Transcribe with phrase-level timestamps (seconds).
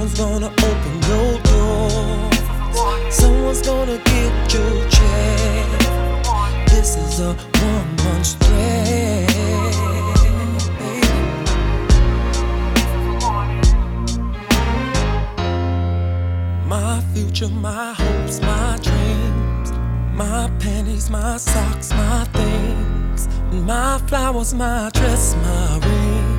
[0.00, 1.90] someone's gonna open your door,
[3.10, 5.66] someone's gonna get your check.
[6.68, 9.26] This is a month stretch.
[16.66, 19.72] My future, my hopes, my dreams,
[20.14, 26.29] my panties, my socks, my things, my flowers, my dress, my ring,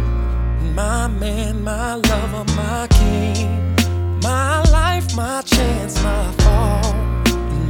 [0.75, 3.75] my man, my lover, my king,
[4.21, 6.93] my life, my chance, my fall,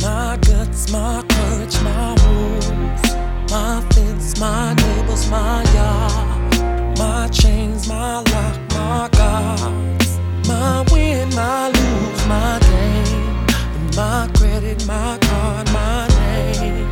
[0.01, 3.15] my guts, my courage, my wounds,
[3.51, 11.69] my fence, my neighbors, my yard, my chains, my lock, my guards, my win, my
[11.69, 16.87] lose, my game, my credit, my card, my name,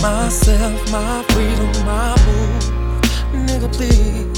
[0.00, 2.80] myself, my freedom, my move.
[3.46, 4.29] Nigga, please,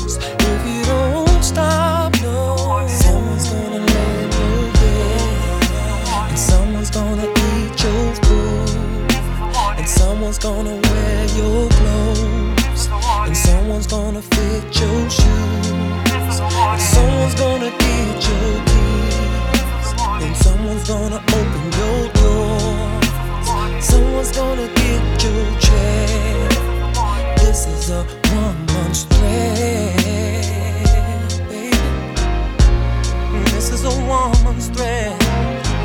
[10.33, 12.89] someone's gonna wear your clothes,
[13.27, 19.93] and someone's gonna fit your shoes, and someone's gonna get your keys,
[20.25, 26.51] and someone's gonna open your door, someone's gonna get your check.
[27.37, 28.03] This is a
[28.35, 29.09] one month
[33.85, 35.19] a month stretch.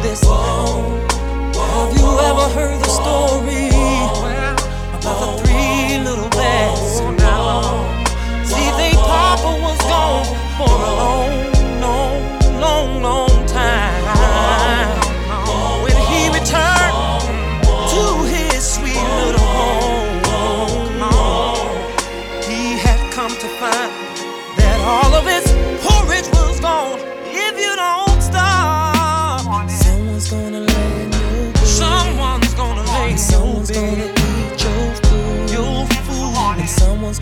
[0.03, 3.69] This Have you ever heard the story
[5.01, 5.46] Someone's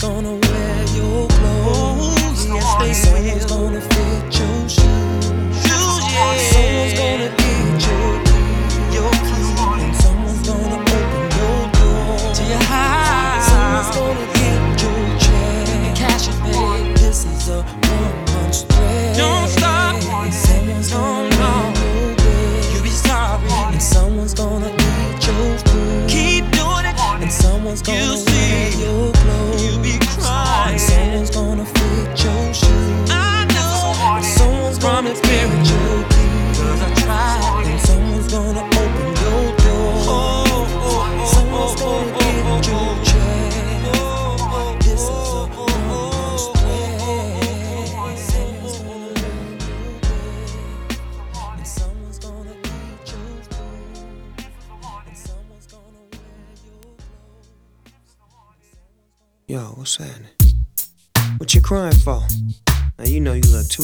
[0.06, 2.46] gonna wear your clothes.
[2.46, 2.94] Yeah, yeah.
[2.94, 5.26] Someone's gonna fit your shoes.
[5.66, 6.38] shoes yeah.
[6.54, 7.58] Someone's gonna get
[7.88, 8.94] your keys.
[8.96, 9.50] Your key.
[9.84, 13.50] And someone's gonna open your door to your house.
[13.50, 14.35] Someone's gonna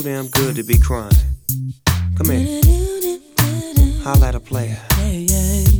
[0.01, 1.11] too damn good to be crying.
[2.17, 2.61] Come here,
[4.03, 4.77] holla at a player.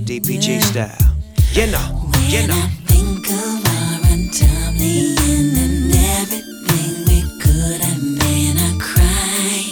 [0.05, 1.15] DPG style.
[1.53, 2.67] You know, you know.
[2.85, 8.57] think of our untimely end and everything we could have been.
[8.57, 9.69] I cry,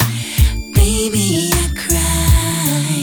[0.73, 3.01] baby, I cry.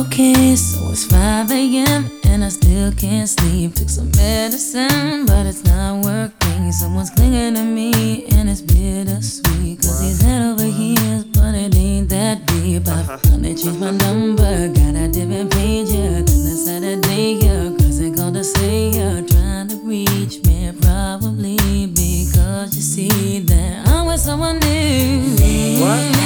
[0.00, 2.17] Okay, so it's 5 a.m.
[2.28, 3.74] and I still can't sleep.
[3.74, 6.72] Took some medicine, but it's not working.
[6.72, 9.80] Someone's clinging to me and it's bittersweet.
[9.80, 12.86] Cause he's head over heels, but it ain't that deep.
[12.86, 13.18] I uh-huh.
[13.18, 16.20] finally changed my number, got a different page, yeah.
[16.20, 17.70] Then I said Saturday, yeah.
[17.78, 20.72] Cause it called to say you're trying to reach me.
[20.82, 25.80] Probably because you see that I'm with someone new.
[25.80, 26.17] What?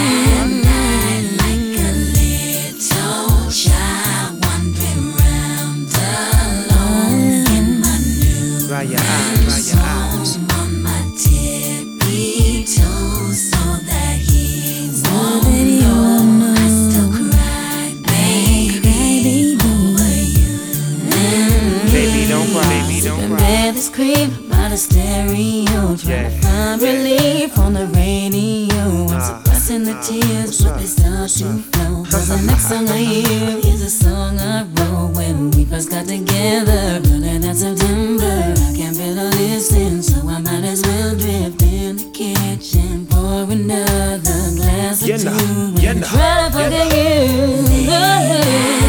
[23.93, 29.07] Scream by the stereo, trying to find relief on the radio.
[29.13, 32.05] I'm suppressing the tears, but they start to flow.
[32.05, 36.07] Cause the next song I hear is a song I wrote when we first got
[36.07, 37.03] together.
[37.05, 41.97] Early that September, I can't bear to listen, so I might as well drift in
[41.97, 48.82] the kitchen, pour another glass or two, and try to forget you.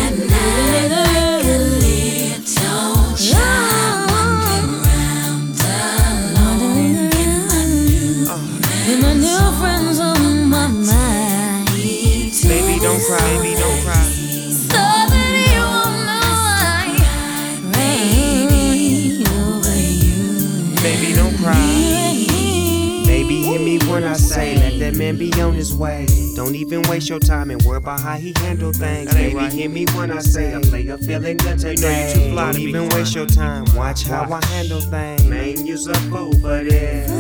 [27.14, 29.14] Your time and worry about how he handle things.
[29.14, 31.76] Baby, hear me when I say, a player feeling good today.
[31.76, 33.66] You know you too fly Don't even waste your time.
[33.76, 35.24] Watch how I handle things.
[35.26, 37.12] Man, you's a fool for this.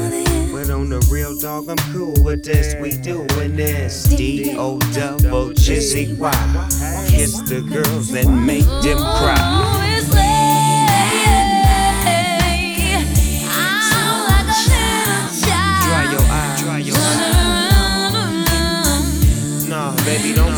[0.51, 2.73] But on the real dog, I'm cool with this.
[2.81, 4.05] We doing this.
[4.05, 7.05] D O double G Z Y.
[7.09, 9.82] Kiss the girls and make them cry.
[20.13, 20.52] Baby, don't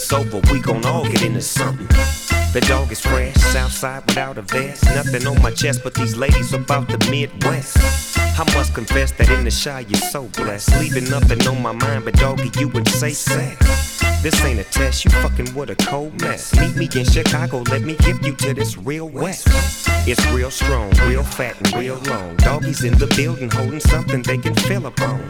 [0.00, 1.86] it's over, we gon' all get into something.
[2.54, 4.84] The dog is fresh, Southside without a vest.
[4.86, 7.76] Nothing on my chest, but these ladies about the Midwest.
[8.16, 10.70] I must confess that in the shy you're so blessed.
[10.80, 14.00] Leaving nothing on my mind, but doggy, you would say sex.
[14.22, 16.58] This ain't a test, you fucking with a cold mess.
[16.58, 19.48] Meet me in Chicago, let me give you to this real west.
[20.08, 22.36] It's real strong, real fat, and real long.
[22.36, 25.20] Doggies in the building holding something they can feel upon.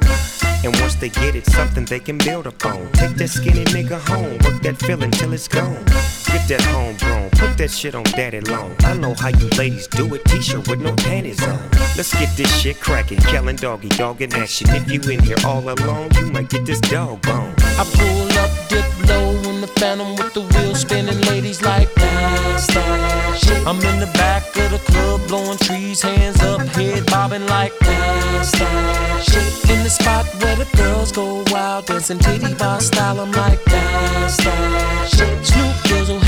[0.62, 2.92] And once they get it, something they can build upon.
[2.92, 5.84] Take that skinny nigga home, work that feeling till it's gone.
[6.26, 8.76] Get that homegrown, put that shit on daddy long.
[8.80, 11.58] I know how you ladies do it, t-shirt with no panties on.
[11.96, 14.68] Let's get this shit crackin', Kellen doggy dog in action.
[14.70, 17.54] If you in here all alone, you might get this dog bone.
[17.80, 23.38] I pull up, dip low in the phantom with the wheel spinning, ladies like that,
[23.40, 23.66] shit.
[23.66, 29.22] I'm in the back of the club, blowing trees, hands up, head bobbing like that,
[29.24, 29.70] shit.
[29.70, 34.30] In the spot where the girls go wild, dancing titty bar style, I'm like that.
[34.30, 36.19] Snoop Dizzle,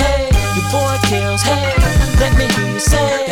[0.73, 1.75] your kills, hey,
[2.19, 3.27] let me hear you say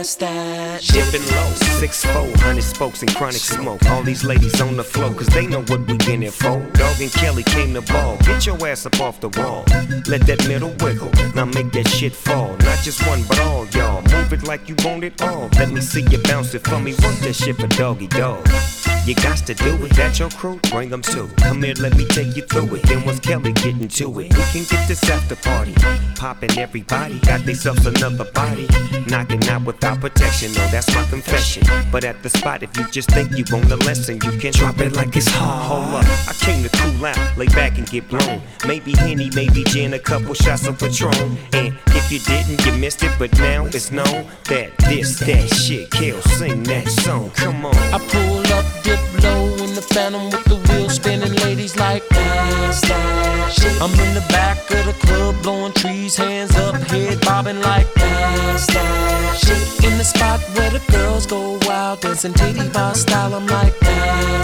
[0.00, 0.80] that's that.
[0.80, 3.84] Dipping low, six four, hundred spokes and chronic smoke.
[3.90, 6.58] All these ladies on the floor, cause they know what we in it for.
[6.72, 8.16] Dog and Kelly came to ball.
[8.24, 9.64] Get your ass up off the wall.
[10.08, 11.10] Let that middle wiggle.
[11.34, 12.56] Now make that shit fall.
[12.60, 14.02] Not just one, but all y'all.
[14.32, 15.48] It like you want it all.
[15.58, 16.92] Let me see you bounce it for me.
[16.92, 18.46] Work that shit for doggy dog.
[19.06, 19.90] You got to do it.
[19.96, 20.60] That your crew?
[20.70, 21.28] Bring them too.
[21.38, 22.82] Come here, let me take you through it.
[22.82, 25.74] Then once Kelly getting to it, we can get this after party.
[26.16, 27.18] Popping everybody.
[27.20, 28.68] Got themselves another body.
[29.08, 30.52] Knocking out without protection.
[30.52, 31.64] No, that's my confession.
[31.90, 34.78] But at the spot, if you just think you want a lesson, you can drop
[34.80, 35.66] it like it's hot.
[35.66, 36.28] Hold up.
[36.28, 38.42] I came to cool out, lay back and get blown.
[38.66, 41.36] Maybe Henny, maybe gin, a couple shots of Patron.
[41.52, 43.12] And if you didn't, you missed it.
[43.18, 46.24] But now it's known that this, that shit kills.
[46.38, 47.30] Sing that song.
[47.30, 47.74] Come on.
[47.94, 51.32] I pull up dip low in the phantom with the wheels spinning.
[51.44, 52.74] Ladies like that,
[53.52, 53.82] shit.
[53.82, 59.36] I'm in the back of the club blowing trees, hands up, head bobbing like that,
[59.38, 59.84] shit.
[59.84, 63.34] In the spot where the girls go wild, dancing titty bar style.
[63.34, 64.42] I'm like that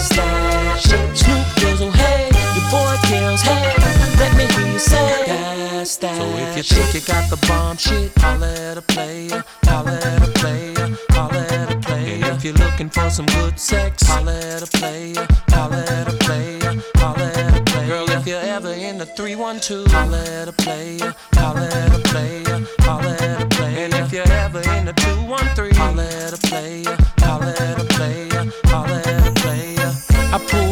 [0.79, 1.17] shit.
[1.17, 2.36] Snoop Dizzle, hey,
[2.71, 3.73] boy kills, hey,
[4.19, 5.47] let me hear you say
[5.87, 6.17] that's that.
[6.17, 10.27] So if you think you got the bomb shit, holla at a player, holla at
[10.27, 12.15] a player, holla at a player.
[12.15, 16.17] And if you're looking for some good sex, holla at a player, holla at a
[16.17, 17.87] player, holla at a player.
[17.87, 22.67] Girl, if you're ever in the 312, holla at a player, holla at a player,
[22.79, 23.77] holla at a player.
[23.85, 28.51] And if you're ever in the 213, holla at a player, holla at a player,
[28.65, 29.93] holla at a player.
[30.35, 30.66] I pull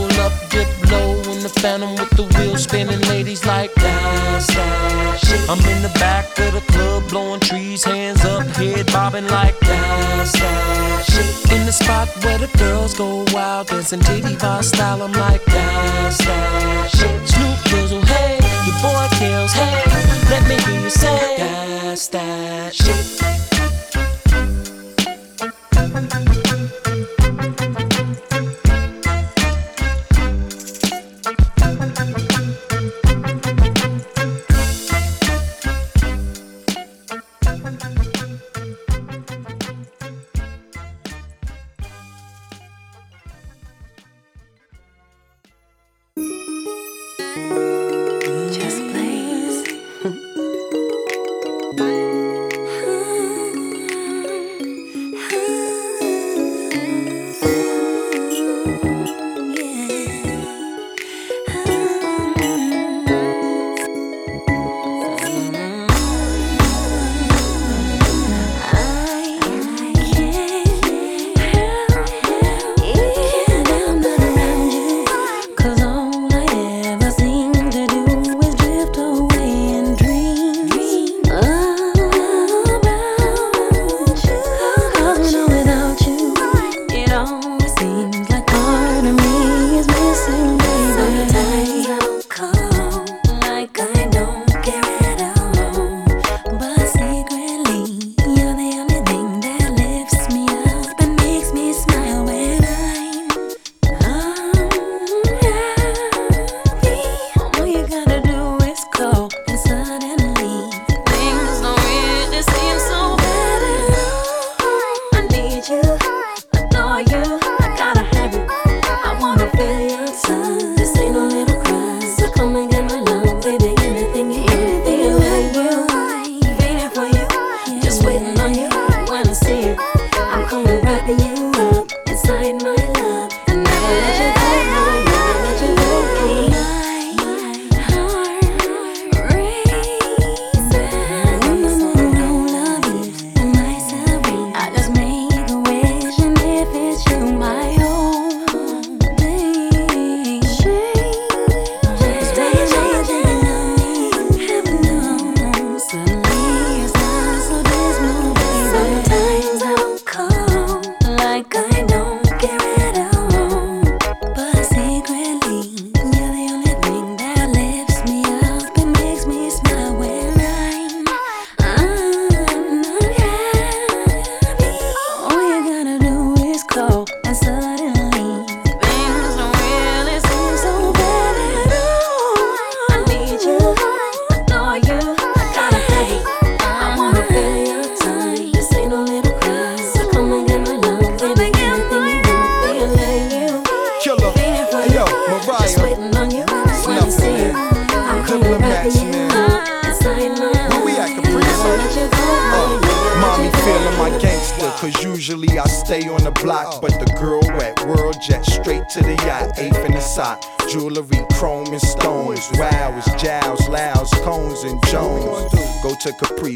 [1.65, 4.39] phantom with the wheels spinning, ladies like that
[5.25, 5.49] shit.
[5.49, 10.27] I'm in the back of the club blowing trees, hands up, head bobbing like that,
[10.33, 11.51] that shit.
[11.55, 16.13] In the spot where the girls go wild, dancing titty style, I'm like that,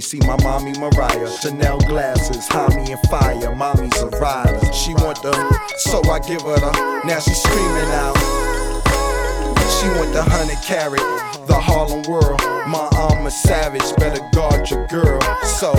[0.10, 1.30] see my mommy Mariah.
[1.40, 3.56] Chanel glasses, homie and fire.
[3.56, 4.74] Mommy's a rider.
[4.74, 5.34] She want the,
[5.78, 7.02] so I give her the.
[7.06, 8.18] Now she screaming out.
[9.78, 11.02] She want the honey carrot,
[11.46, 12.42] the Harlem world.
[12.68, 15.22] My I'm a savage, better guard your girl.
[15.46, 15.74] So.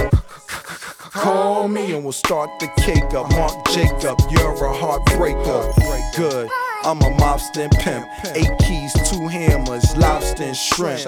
[1.12, 3.29] Call me and we'll start the cake up.
[3.33, 6.16] Marc Jacob, you're a heartbreaker.
[6.16, 6.49] Good,
[6.85, 8.07] I'm a mobster and pimp.
[8.37, 11.05] Eight keys two hammers, lobster and shrimp.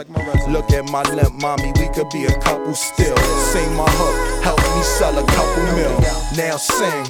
[0.48, 3.16] Look at my limp, mommy, we could be a couple still.
[3.52, 6.00] Sing my hook, help me sell a couple mil.
[6.36, 7.06] Now sing.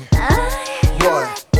[1.00, 1.51] What?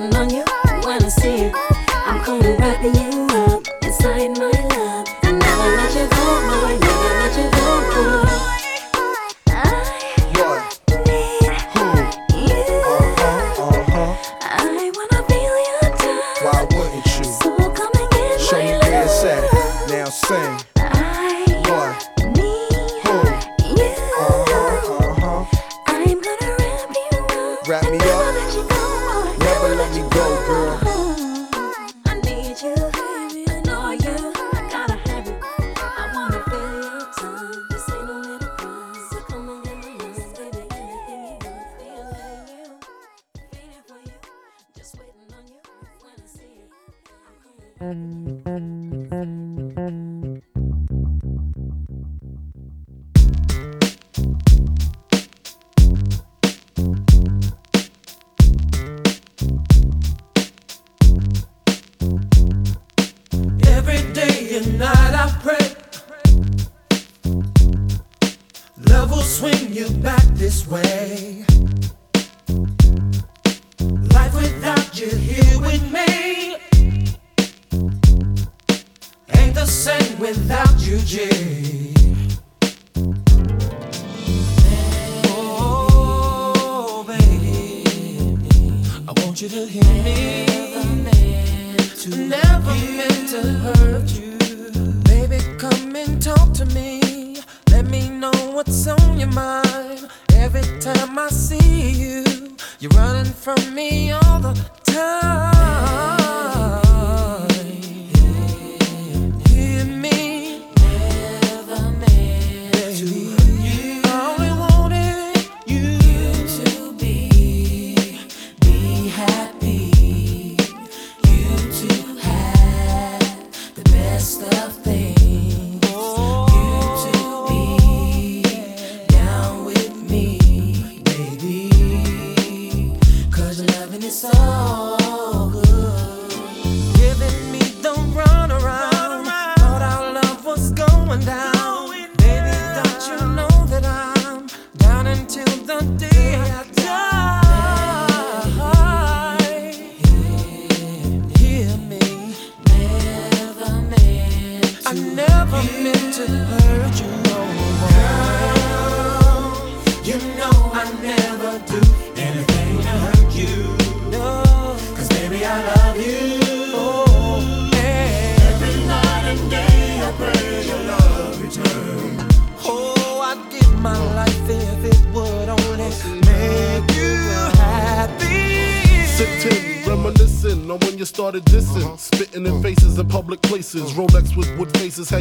[0.00, 0.39] sitting on you.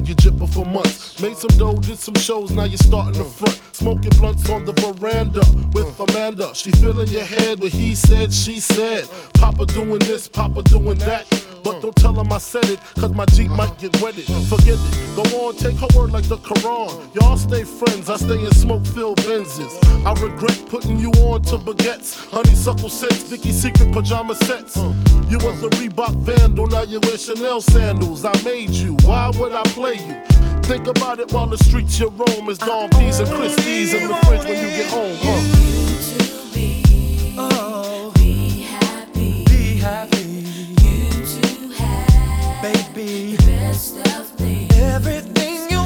[0.09, 1.21] Faces had you jipping for months.
[1.21, 3.59] Made some dough, did some shows, now you're starting the front.
[3.71, 5.41] Smoking blunts on the veranda
[5.73, 6.53] with Amanda.
[6.53, 9.09] She filling your head with he said, she said.
[9.33, 11.25] Papa doing this, Papa doing that.
[11.63, 14.25] But don't tell him I said it, cause my Jeep might get wetted.
[14.47, 17.15] Forget it, go on, take her word like the Quran.
[17.15, 19.73] Y'all stay friends, I stay in smoke filled Benzes.
[20.05, 24.77] I regret putting you on to baguettes, honeysuckle sets, Vicky Secret pajama sets.
[25.27, 28.25] You was a Reebok vandal, now you wear Chanel sandals.
[28.25, 30.39] I made you, why would I play you?
[30.69, 34.15] Think about it while the streets you roam is Dom P's and Christie's in the
[34.25, 35.17] fridge when you get home.
[37.37, 39.45] Oh, be happy.
[39.45, 40.43] Be happy.
[42.61, 44.75] Baby, best of things.
[44.77, 45.79] Everything you.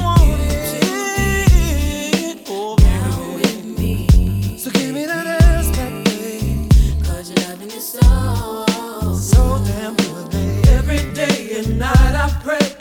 [10.66, 12.76] Every day and night I pray.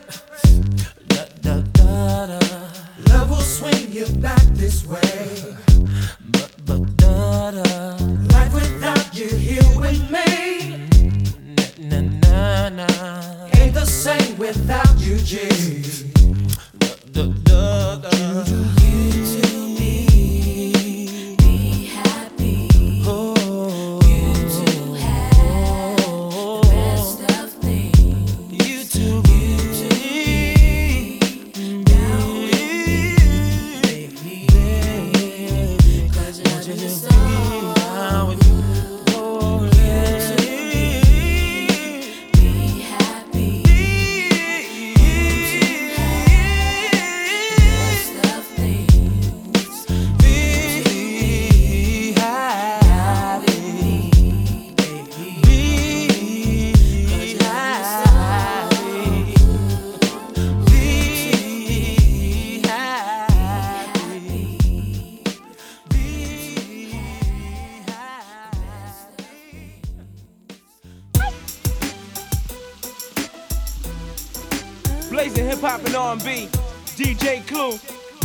[1.07, 2.82] Da, da, da, da.
[3.13, 5.53] Love will swing you back this way.
[6.31, 7.49] But, but, da.
[8.33, 10.29] Life without you here with me.
[13.59, 15.47] Ain't the same without you, G.
[17.11, 18.01] Da,
[18.81, 19.42] you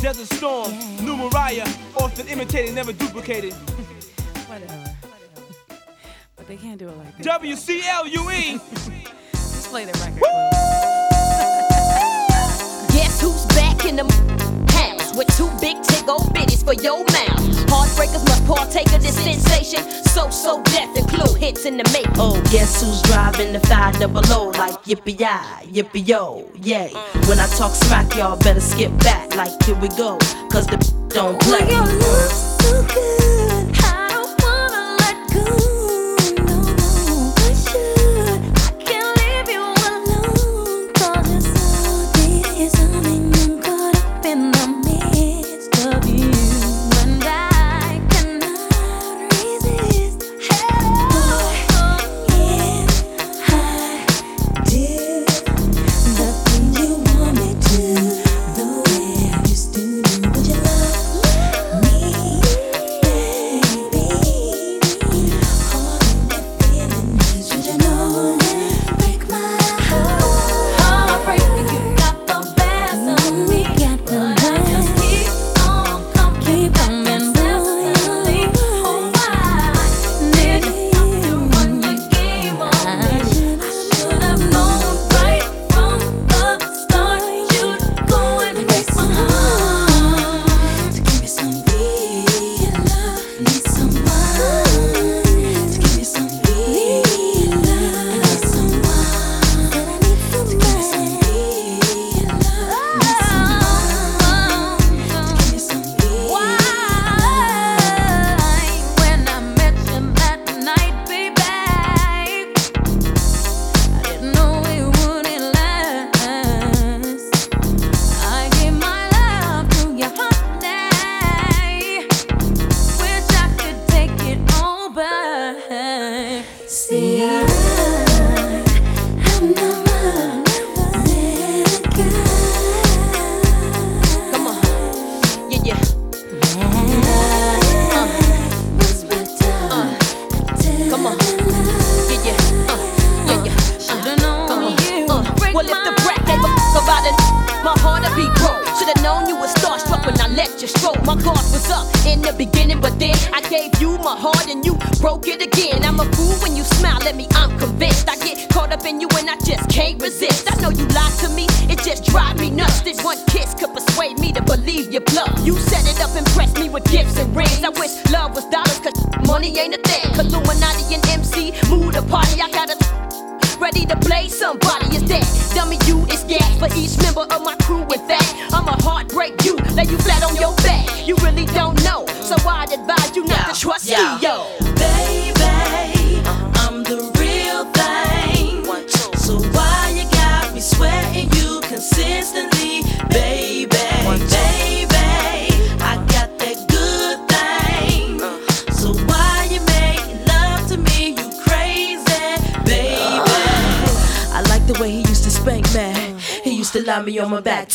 [0.09, 0.73] Desert Storm,
[1.05, 3.53] New Mariah, often imitated, never duplicated.
[4.47, 4.97] Whatever.
[6.35, 7.43] But they can't do it like that.
[7.43, 8.59] WCLUE.
[9.35, 10.23] Let's play the record.
[12.91, 14.38] Guess who's back in the house
[15.19, 17.43] with two big tick old bitties for your mouth?
[17.69, 19.83] Heartbreakers must partake of this sensation.
[20.05, 22.07] So, so death and clue hits in the make.
[22.17, 26.93] Oh, guess who's driving the five double O like yippee yi, yippee yo, yay.
[27.27, 30.17] When I talk smack, y'all better skip back like here we go.
[30.51, 30.79] Cause the
[31.09, 31.69] don't play.
[31.69, 33.48] your love so good.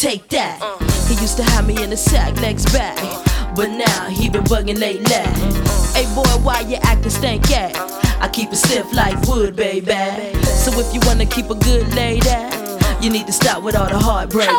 [0.03, 0.59] take that.
[1.07, 2.97] He used to have me in a sack next back,
[3.55, 5.33] but now he been bugging late lad.
[5.95, 7.73] Hey boy, why you acting stank at?
[8.21, 9.95] I keep it stiff like wood, baby.
[10.43, 12.29] So if you wanna keep a good lady,
[12.99, 14.49] you need to stop with all the heartbreak.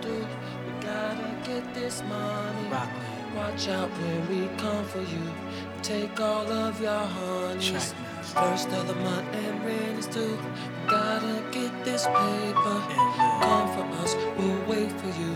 [0.00, 0.26] do.
[0.66, 2.68] We gotta get this money.
[2.68, 2.88] Rock.
[3.36, 5.32] Watch out when we come for you.
[5.82, 7.94] Take all of your honeys.
[8.22, 10.36] First of the month and rent is due.
[10.36, 12.78] We gotta get this paper.
[12.94, 15.34] Uh, come for us, we'll wait for you.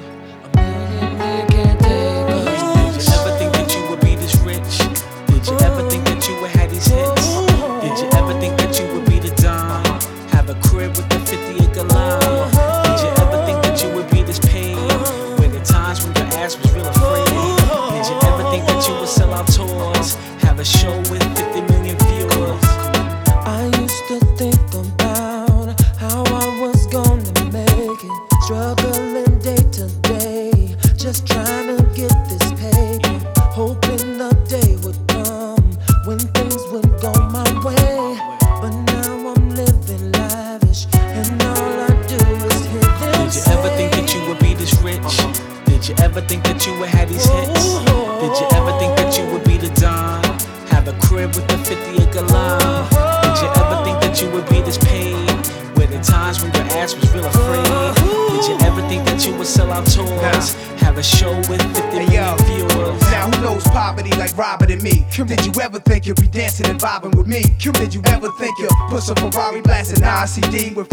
[70.32, 70.88] see with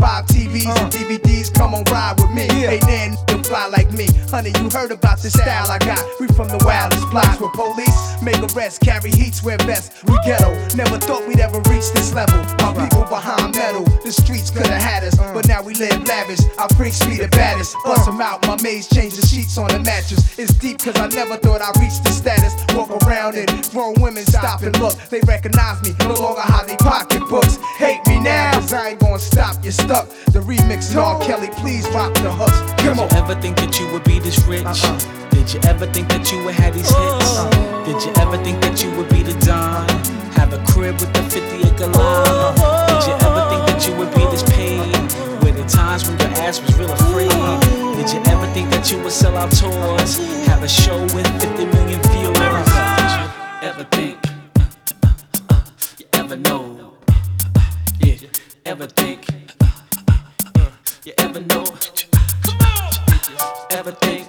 [61.09, 61.63] You ever know?
[61.63, 62.91] Come on.
[63.07, 63.37] Did you
[63.71, 64.27] ever think?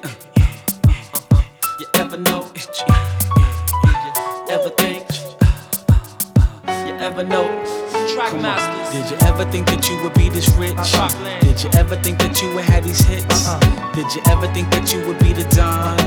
[1.79, 2.51] You ever know?
[4.49, 5.05] Ever think?
[6.87, 7.45] You ever know?
[8.93, 10.73] Did you ever think that you would be this rich?
[11.43, 13.55] Did you ever think that you would have these hits?
[13.95, 15.99] Did you ever think that you would be the don?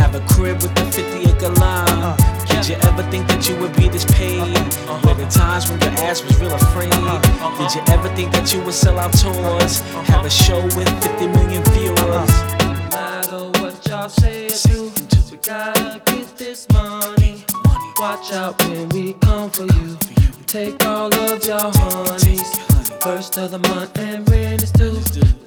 [0.00, 2.16] Have a crib with a 50 acre line?
[2.52, 4.54] Did you ever think that you would be this paid?
[5.04, 6.90] Were the times when your ass was real afraid?
[7.58, 9.80] Did you ever think that you would sell out tours?
[10.06, 11.98] Have a show with 50 million viewers?
[11.98, 14.92] No matter what y'all say do,
[15.30, 17.44] we gotta get this money.
[17.98, 19.96] Watch out when we come for you.
[20.46, 22.58] Take all of your honeys.
[23.00, 25.00] First of the month and rent is due.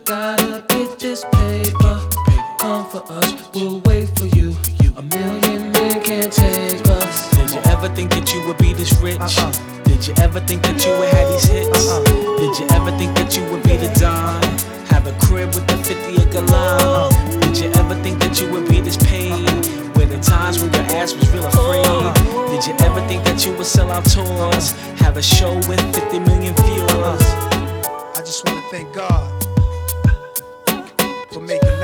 [0.04, 2.02] Gotta get this paper.
[2.60, 4.56] Come for us, we'll wait for you.
[4.98, 7.30] A million men can't take us.
[7.36, 9.20] Did you ever think that you would be this rich?
[9.20, 9.52] Uh-uh.
[9.84, 11.90] Did you ever think that you would have these hits?
[11.90, 12.04] Uh-uh.
[12.38, 14.42] Did you ever think that you would be the Don?
[14.88, 16.80] Have a crib with the 50 acre lawn?
[16.82, 17.40] Uh-uh.
[17.42, 19.34] Did you ever think that you would be this pain?
[19.46, 20.00] Uh-uh.
[20.00, 21.86] Where the times when your ass was real afraid?
[21.86, 22.48] Uh-uh.
[22.56, 24.72] Did you ever think that you would sell out tours?
[25.04, 26.88] Have a show with 50 million viewers?
[26.96, 28.14] Uh-uh.
[28.16, 29.28] I just wanna thank God
[31.34, 31.75] for making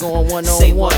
[0.00, 0.92] going one on one.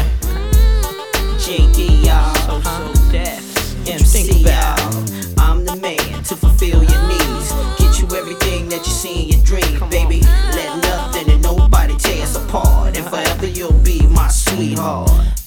[1.39, 2.35] Jinky, y'all.
[2.37, 3.89] So, So Def.
[3.89, 5.05] MC, y'all.
[5.39, 7.53] I'm the man to fulfill your needs.
[7.81, 10.21] Get you everything that you see in your dream, baby.
[10.21, 12.97] Let nothing and nobody tear us apart.
[12.97, 15.42] And forever you'll be my sweetheart.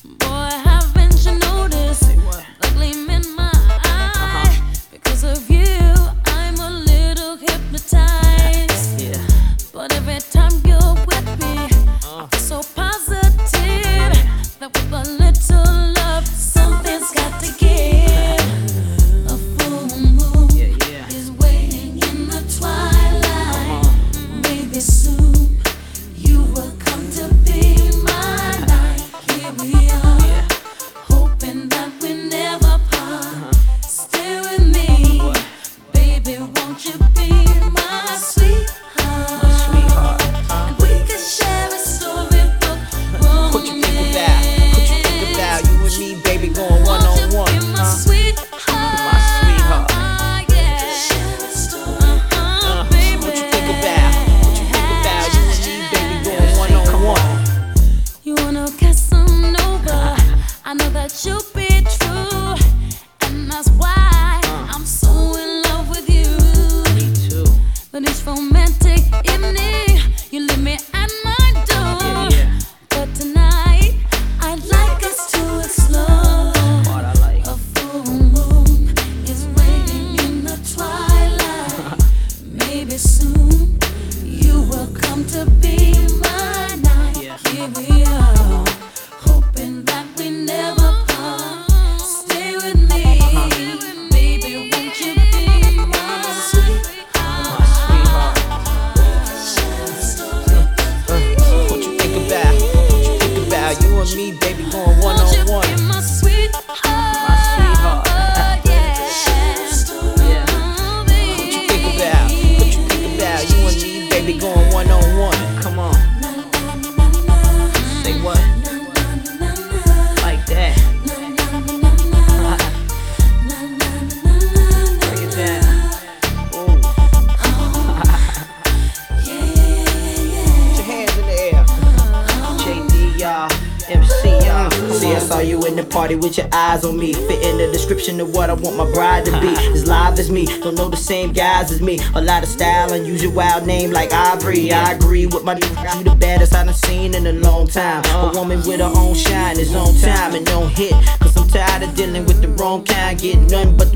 [144.45, 144.71] free.
[144.71, 148.03] I agree with my you the baddest I done seen in a long time.
[148.05, 148.31] A uh-huh.
[148.35, 150.93] woman with her own shine is on time and on hit.
[151.19, 153.93] Cause I'm tired of dealing with the wrong kind, getting nothing but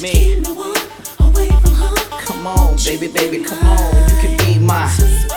[0.00, 0.42] me.
[2.20, 3.94] Come on, baby, baby, come on.
[4.10, 5.35] You can be my.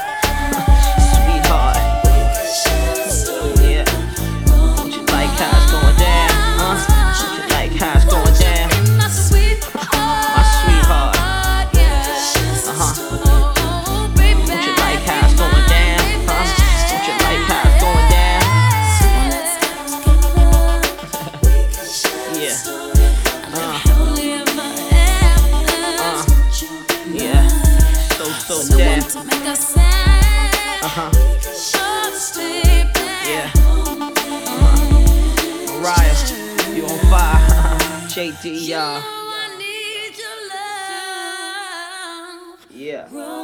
[42.99, 43.38] Yeah.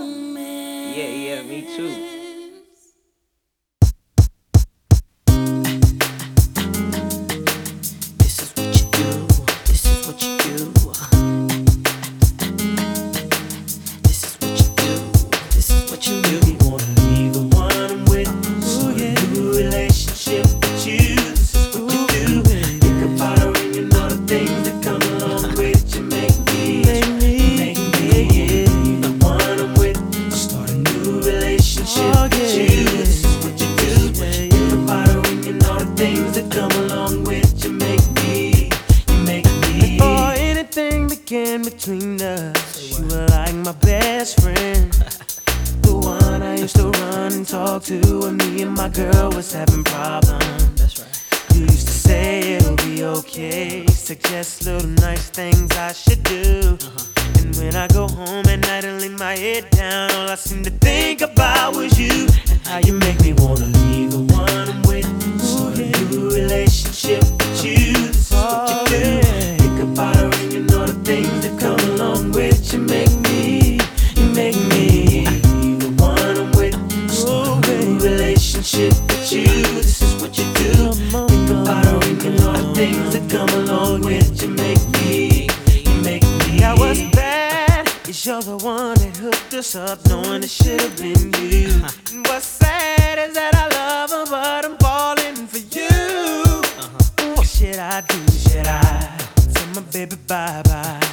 [97.56, 98.18] should I do?
[98.34, 99.18] Should I
[99.54, 101.05] tell my baby bye bye?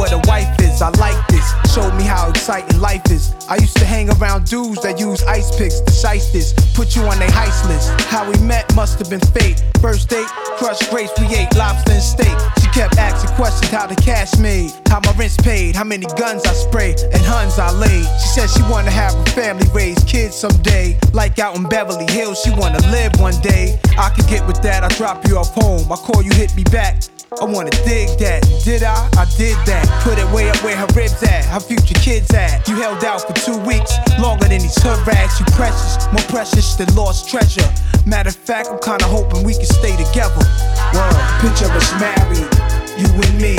[0.00, 0.80] what a wife is.
[0.80, 1.44] I like this.
[1.74, 3.34] Showed me how exciting life is.
[3.50, 6.54] I used to hang around dudes that use ice picks to shysters.
[6.72, 7.88] Put you on their heist list.
[8.08, 9.62] How we met must have been fate.
[9.78, 10.26] First date,
[10.56, 12.36] crushed grapes, we ate lobster and steak.
[12.60, 16.44] She kept asking questions how the cash made, how my rent's paid, how many guns
[16.46, 16.94] I spray?
[17.12, 18.06] and huns I laid.
[18.20, 20.98] She said she wanna have a family, raise kids someday.
[21.12, 23.78] Like out in Beverly Hills, she wanna live one day.
[23.98, 25.92] I could get with that, I drop you off home.
[25.92, 27.02] I call you, hit me back.
[27.38, 28.42] I wanna dig that.
[28.64, 29.06] Did I?
[29.14, 29.86] I did that.
[30.02, 32.66] Put it way up where her ribs at, her future kids at.
[32.66, 35.38] You held out for two weeks, longer than these hood rats.
[35.38, 37.66] You precious, more precious than lost treasure.
[38.04, 40.42] Matter of fact, I'm kinda hoping we can stay together.
[40.90, 42.50] Word, picture us married,
[42.98, 43.54] you and me.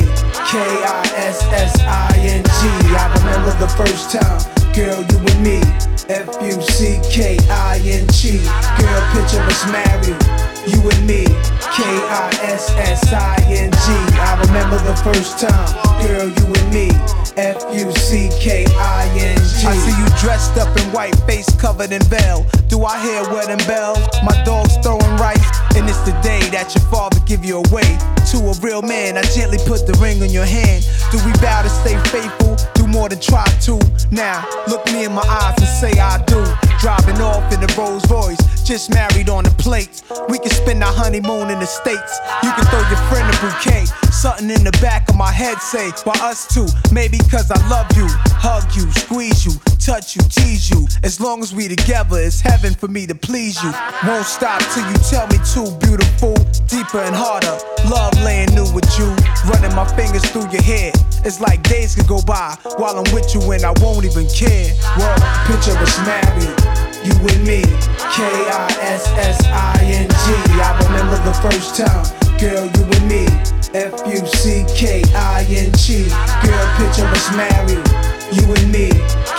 [0.51, 2.61] K I S S I N G.
[2.91, 4.43] I remember the first time,
[4.75, 5.63] girl, you and me.
[6.11, 8.43] F U C K I N G.
[8.83, 11.25] Girl, picture us married you and me.
[11.71, 13.85] K I S S I N G.
[14.19, 15.67] I remember the first time,
[16.05, 16.89] girl, you and me.
[17.37, 19.67] F U C K I N G.
[19.67, 22.45] I see you dressed up in white, face covered in veil.
[22.67, 23.99] Do I hear wedding bells?
[24.23, 25.43] My dog's throwing rice,
[25.75, 27.97] and it's the day that your father give you away
[28.31, 29.17] to a real man.
[29.17, 30.87] I gently put the ring on your hand.
[31.11, 32.55] Do we vow to stay faithful?
[32.75, 33.79] Do more than try to.
[34.11, 36.43] Now look me in my eyes and say I do.
[36.79, 40.03] Driving off in the Rolls Royce, just married on the plates.
[40.29, 42.19] We can spend our honeymoon in the States.
[42.43, 43.85] You can throw your friend a bouquet.
[44.11, 46.67] Something in the back of my head say, why us two?
[46.91, 48.07] Maybe cause I love you.
[48.37, 50.87] Hug you, squeeze you, touch you, tease you.
[51.03, 53.71] As long as we together, it's heaven for me to please you.
[54.05, 56.33] Won't stop till you tell me too beautiful,
[56.67, 57.57] deeper and harder.
[57.89, 59.09] Love laying new with you,
[59.49, 60.91] running my fingers through your hair.
[61.23, 64.73] It's like days could go by while I'm with you and I won't even care.
[64.97, 65.13] Well,
[65.45, 66.57] picture us married,
[67.05, 67.61] you and me.
[68.09, 70.25] K I S S I N G.
[70.57, 72.01] I remember the first time,
[72.41, 73.29] girl, you and me.
[73.77, 76.09] F U C K I N G.
[76.41, 77.85] Girl, picture us married,
[78.31, 78.89] you and me.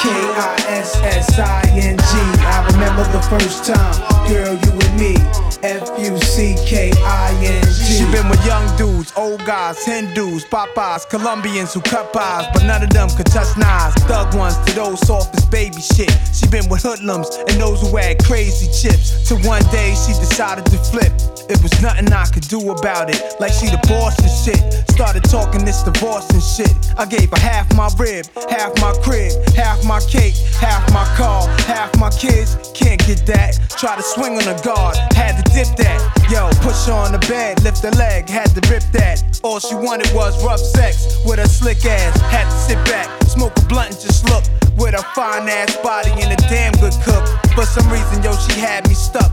[0.00, 2.12] K I S S I N G.
[2.44, 3.94] I remember the first time,
[4.28, 5.16] girl, you and me.
[5.62, 7.98] F U C K I N G.
[7.98, 12.82] She been with young dudes, old guys, Hindus, Popeyes, Colombians who cut pies, but none
[12.82, 13.94] of them could touch knives.
[14.04, 16.10] Thug ones to those soft as baby shit.
[16.32, 19.28] She been with hoodlums and those who had crazy chips.
[19.28, 21.12] Till one day she decided to flip.
[21.48, 23.20] It was nothing I could do about it.
[23.38, 24.58] Like she the boss shit.
[24.90, 26.74] Started talking this divorce and shit.
[26.98, 31.46] I gave her half my rib, half my crib, half my cake, half my car,
[31.66, 32.56] half my kids.
[32.74, 33.58] Can't get that.
[33.78, 35.98] Try to swing on the guard, had to dip that.
[36.30, 39.40] Yo, push her on the bed, lift her leg, had to rip that.
[39.42, 42.20] All she wanted was rough sex with her slick ass.
[42.30, 44.44] Had to sit back, smoke a blunt and just look.
[44.76, 47.24] With a fine ass body and a damn good cook.
[47.54, 49.30] For some reason, yo, she had me stuck.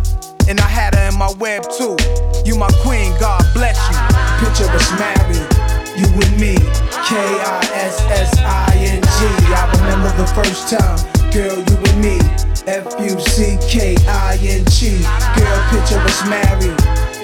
[0.50, 1.96] And I had her in my web too.
[2.44, 3.98] You my queen, God bless you.
[4.42, 5.46] Picture us married,
[5.94, 6.58] you and me.
[7.06, 9.20] K I S S I N G.
[9.54, 10.98] I remember the first time,
[11.30, 12.18] girl, you and me.
[12.66, 14.98] F U C K I N G.
[15.38, 16.74] Girl, picture us married,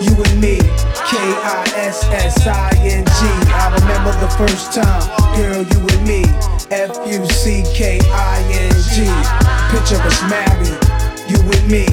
[0.06, 0.62] you and me.
[1.10, 3.20] K I S S I N G.
[3.58, 5.02] I remember the first time,
[5.34, 6.22] girl, you and me.
[6.70, 9.10] F U C K I N G.
[9.74, 10.78] Picture us married,
[11.36, 11.86] you and me.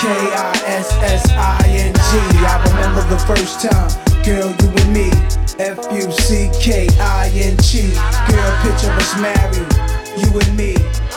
[0.00, 2.00] K I S S I N G.
[2.40, 3.90] I remember the first time,
[4.24, 5.10] girl, you and me.
[5.58, 7.92] F U C K I N G.
[8.28, 9.72] Girl, picture us married,
[10.16, 10.74] you and me.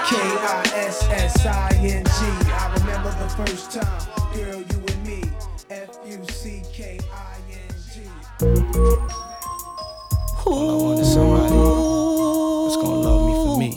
[0.08, 2.10] K I S S I N G.
[2.52, 4.00] I remember the first time,
[4.34, 5.24] girl, you and me.
[5.70, 7.96] F U C K I N G.
[10.46, 11.60] All I want is somebody
[12.64, 13.70] that's gonna love me for me.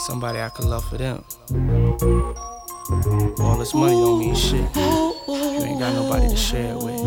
[0.00, 1.24] Somebody I can love for them.
[2.90, 4.64] All this money don't mean shit.
[4.74, 7.00] You ain't got nobody to share it with.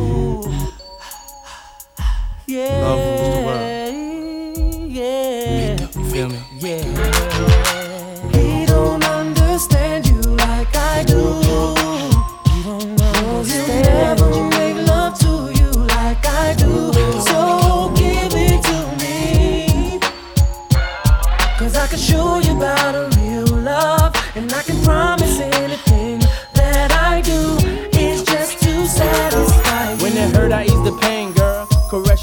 [2.47, 3.93] Love rules the world.
[5.95, 6.39] You feel me?
[6.59, 7.62] He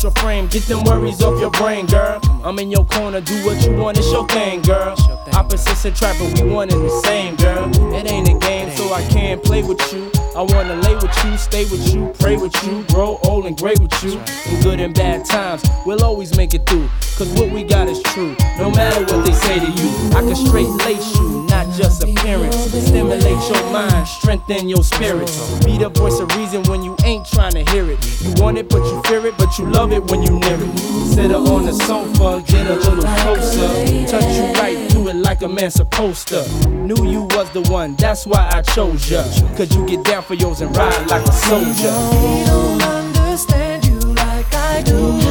[0.02, 2.20] Your frame, get them worries off your brain, girl.
[2.42, 4.96] I'm in your corner, do what you want, it's your thing, girl.
[5.34, 7.70] Opposites attract, but we one and the same, girl.
[7.94, 10.10] It ain't a game, so I can't play with you.
[10.36, 13.80] I wanna lay with you, stay with you, pray with you, grow old and great
[13.80, 14.20] with you.
[14.46, 16.88] In good and bad times, we'll always make it through.
[17.18, 19.88] Cause what we got is true, no matter what they say to you.
[20.16, 22.56] I can straight lace you, not just appearance.
[22.56, 25.26] Stimulate your mind, strengthen your spirit.
[25.64, 27.98] Be the voice of reason when you ain't trying to hear it.
[28.22, 30.78] You want it, but you fear it, but you love it when you near it.
[31.12, 33.68] Sit her on the sofa, get a little closer.
[34.06, 36.68] Touch you right through it like a man supposed to.
[36.68, 39.22] Knew you was the one, that's why I chose ya.
[39.56, 41.92] Cause you get down for yours and ride like a soldier.
[42.20, 45.29] He don't understand you like I do.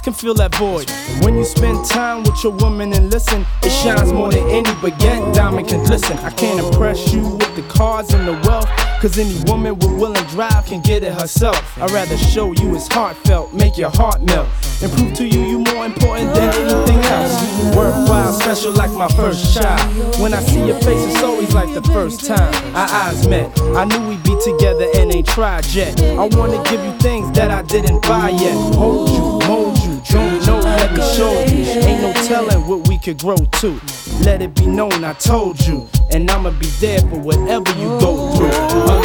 [0.00, 0.90] Can feel that void.
[1.22, 5.34] When you spend time with your woman and listen, it shines more than any baguette
[5.34, 6.16] diamond can listen.
[6.18, 8.68] I can't impress you with the cars and the wealth.
[9.00, 11.78] Cause any woman with will and drive can get it herself.
[11.78, 14.46] I'd rather show you it's heartfelt, make your heart melt.
[14.82, 17.74] And prove to you you more important than anything else.
[17.74, 20.20] Worthwhile, special like my first child.
[20.20, 23.50] When I see your face, it's always like the first time our eyes met.
[23.74, 25.98] I knew we'd be together and ain't tried yet.
[26.02, 28.54] I wanna give you things that I didn't buy yet.
[28.74, 31.64] Hold you, mold you, don't know, let me show you.
[31.88, 33.80] Ain't no telling what we could grow to.
[34.24, 38.30] Let it be known I told you, and I'ma be there for whatever you go
[38.36, 38.59] through.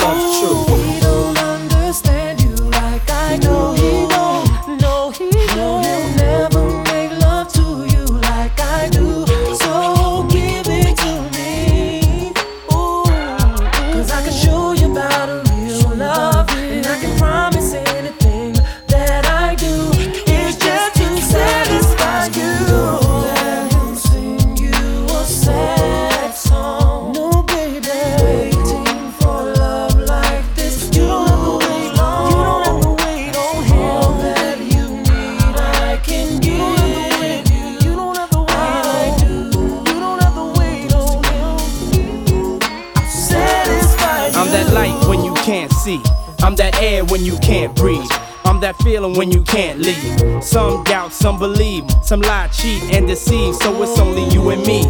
[0.06, 0.76] Love's true.
[0.76, 3.75] He don't understand you like I do.
[46.42, 48.10] I'm that air when you can't breathe.
[48.46, 50.44] I'm that feeling when you can't leave.
[50.44, 53.56] Some doubt, some believe, some lie, cheat, and deceive.
[53.56, 54.84] So it's only you and me.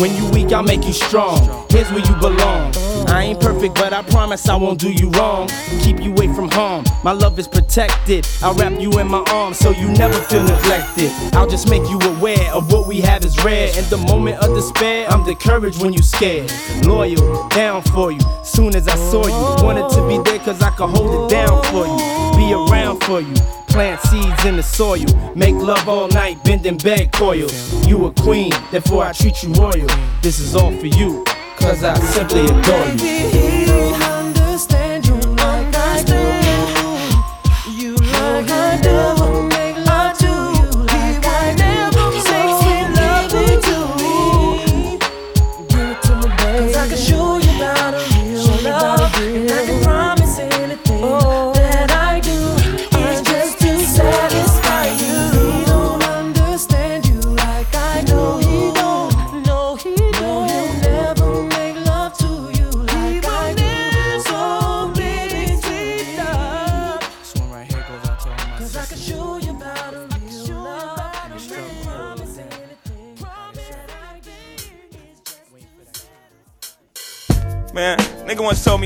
[0.00, 1.66] When you weak, I'll make you strong.
[1.70, 2.72] Here's where you belong.
[3.08, 5.48] I ain't perfect, but I promise I won't do you wrong.
[5.82, 6.84] Keep you away from harm.
[7.02, 8.26] My love is protected.
[8.42, 11.10] I'll wrap you in my arms so you never feel neglected.
[11.32, 13.68] I'll just make you aware of what we have is rare.
[13.78, 16.50] In the moment of despair, I'm the courage when you scared.
[16.84, 18.20] Loyal, down for you.
[18.44, 21.62] Soon as I saw you, wanted to be there cause I could hold it down
[21.64, 22.36] for you.
[22.36, 23.34] Be around for you.
[23.68, 25.06] Plant seeds in the soil.
[25.36, 27.86] Make love all night, bending bed coils.
[27.86, 29.86] You a queen, therefore I treat you royal.
[30.22, 31.24] This is all for you,
[31.60, 34.09] cause I simply adore you.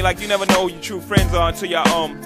[0.05, 2.21] Like you never know who your true friends are until y'all um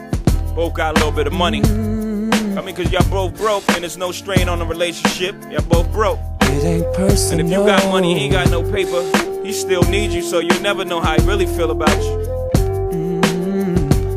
[0.57, 1.61] both got a little bit of money.
[1.63, 5.37] I mean, cause y'all both broke and there's no strain on the relationship.
[5.49, 6.19] Y'all both broke.
[6.43, 7.39] It ain't personal.
[7.39, 9.01] And if you got money, he ain't got no paper.
[9.45, 12.17] He still needs you, so you'll never know how he really feel about you.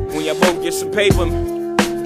[0.08, 1.26] When y'all both get some paper,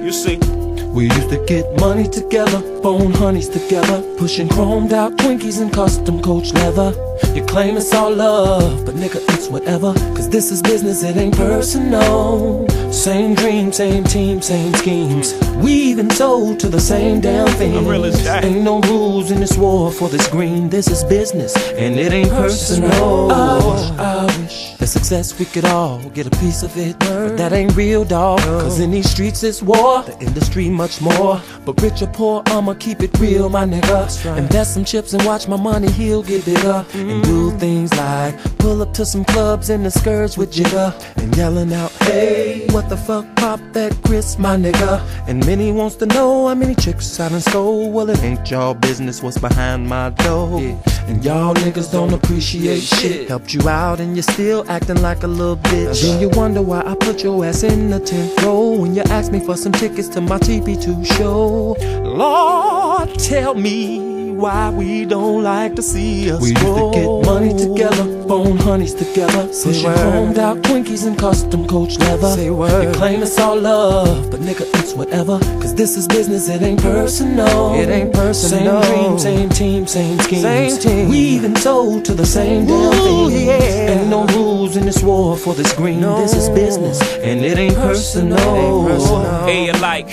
[0.04, 0.65] you see.
[0.96, 6.22] We used to get money together, phone honeys together, pushing chromed out Twinkies and custom
[6.22, 6.94] coach leather.
[7.34, 9.92] You claim it's all love, but nigga, it's whatever.
[10.16, 12.65] Cause this is business, it ain't personal.
[12.96, 15.34] Same dream, same team, same schemes.
[15.56, 17.74] We've been sold to the same damn thing.
[17.74, 20.70] Ain't no rules in this war for this green.
[20.70, 23.30] This is business, and it ain't personal.
[23.30, 26.98] I wish, I wish the success we could all get a piece of it.
[27.00, 28.40] But that ain't real, dog.
[28.40, 31.40] Cause in these streets it's war, the industry much more.
[31.64, 34.36] But rich or poor, I'ma keep it real, my nigga.
[34.36, 36.84] Invest some chips and watch my money heal get bigger.
[36.94, 40.94] And do things like pull up to some clubs in the skirts with jigger.
[41.16, 45.00] And yelling out, hey, what the fuck, pop that Chris, my nigga.
[45.26, 47.90] And many wants to know how many chicks I done stole.
[47.90, 50.60] Well, it ain't y'all business what's behind my door.
[51.06, 53.28] And y'all niggas don't appreciate shit.
[53.28, 56.02] Helped you out and you're still acting like a little bitch.
[56.02, 59.32] Then you wonder why I put your ass in the 10th row when you asked
[59.32, 61.76] me for some tickets to my TP2 show.
[62.02, 67.52] Lord, tell me why we don't like to see us We used to get money
[67.56, 69.46] together, phone honeys together.
[69.46, 72.34] Pushing chromed out Twinkies and custom coach leather.
[72.34, 72.84] Say word.
[72.84, 75.38] You claim it's all love, but nigga it's whatever.
[75.60, 77.74] Cause this is business, it ain't personal.
[77.74, 80.42] It ain't personal Same dream, same team, same schemes.
[80.42, 81.08] Same team.
[81.08, 84.00] We even sold to the same damn thing yeah.
[84.00, 86.00] Ain't no rules in this war for this green.
[86.00, 90.08] This is business, and it ain't personal, A alike,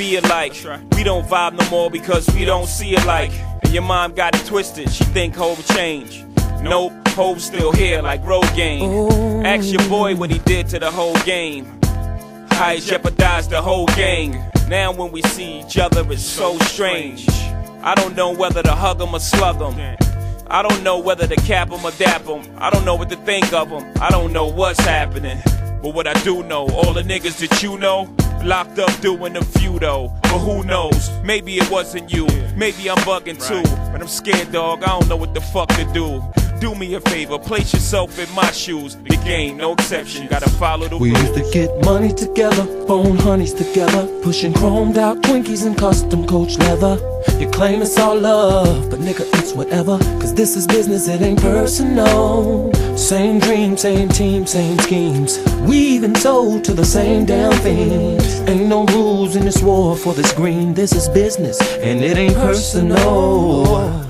[0.00, 0.54] be alike.
[0.96, 3.32] We don't vibe no more because we don't see alike.
[3.62, 6.24] And your mom got it twisted, she think Hove change.
[6.62, 9.44] Nope, Hove still here like road game.
[9.44, 11.66] Ask your boy what he did to the whole game.
[12.52, 14.42] How he jeopardized the whole gang.
[14.68, 17.28] Now when we see each other, it's so strange.
[17.82, 19.98] I don't know whether to hug him or slug him.
[20.46, 22.42] I don't know whether to cap him or dap him.
[22.56, 23.84] I don't know what to think of him.
[24.00, 25.42] I don't know what's happening.
[25.82, 28.06] But what I do know, all the niggas that you know,
[28.44, 30.19] locked up doing a few though.
[30.30, 31.10] But who knows?
[31.24, 32.26] Maybe it wasn't you.
[32.54, 33.62] Maybe I'm bugging too.
[33.90, 34.84] But I'm scared, dog.
[34.84, 36.22] I don't know what the fuck to do.
[36.60, 38.94] Do me a favor, place yourself in my shoes.
[38.94, 40.26] The game, no exception.
[40.26, 41.00] Gotta follow the rules.
[41.00, 41.22] We rules.
[41.22, 46.58] used to get money together, phone honeys together, pushing chromed out Twinkies and custom coach
[46.58, 46.98] leather.
[47.38, 49.96] You claim it's all love, but nigga, it's whatever.
[50.20, 52.70] Cause this is business, it ain't personal.
[52.94, 55.38] Same dream, same team, same schemes.
[55.60, 58.40] We even sold to the same damn things.
[58.40, 60.74] Ain't no rules in this war for this green.
[60.74, 64.09] This is business, and it ain't personal.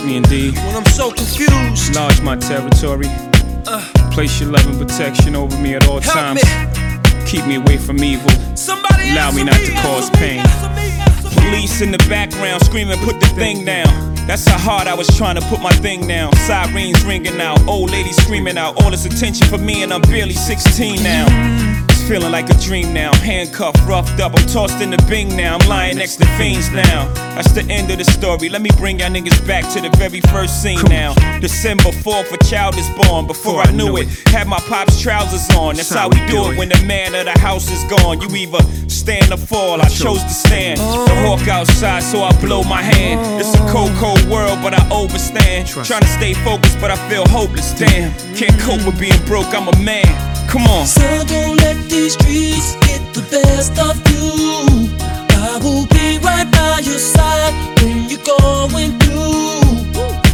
[0.00, 0.54] Me indeed.
[0.56, 1.88] when I'm so confused?
[1.88, 3.06] Enlarge my territory.
[3.66, 3.82] Uh,
[4.12, 6.42] Place your love and protection over me at all times.
[6.42, 7.24] me.
[7.26, 8.30] Keep me away from evil.
[8.56, 10.38] Somebody Allow me not me, to cause me, pain.
[10.40, 11.34] answer me, answer me.
[11.50, 14.14] Police in the background screaming, put the thing down.
[14.26, 16.32] That's how hard I was trying to put my thing down.
[16.36, 18.82] Sirens ringing out, old ladies screaming out.
[18.82, 21.26] All this attention for me, and I'm barely 16 now.
[22.02, 23.14] It's feeling like a dream now.
[23.14, 25.56] Handcuffed, roughed up, I'm tossed in the bing now.
[25.56, 27.06] I'm lying next to fiends now.
[27.36, 28.48] That's the end of the story.
[28.48, 31.14] Let me bring y'all niggas back to the very first scene now.
[31.38, 33.28] December 4th, a child is born.
[33.28, 35.76] Before I knew it, had my pop's trousers on.
[35.76, 38.20] That's how we do it when the man of the house is gone.
[38.20, 39.80] You either stand or fall.
[39.80, 40.80] I chose to stand.
[40.80, 43.40] The hawk outside, so I blow my hand.
[43.40, 45.68] It's a cold, cold world, but I overstand.
[45.68, 47.72] Trying to stay focused, but I feel hopeless.
[47.78, 49.54] Damn, can't cope with being broke.
[49.54, 50.32] I'm a man.
[50.48, 50.84] Come on.
[50.84, 54.88] So don't let these streets get the best of you.
[55.48, 59.60] I will be right by your side when you're going through.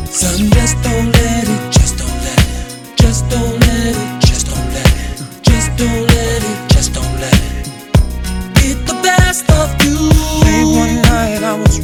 [0.06, 4.70] Son, just don't let it, just don't let it, just don't let it, just don't
[4.72, 7.48] let it, just don't let it, just don't let it
[8.54, 9.77] get the best of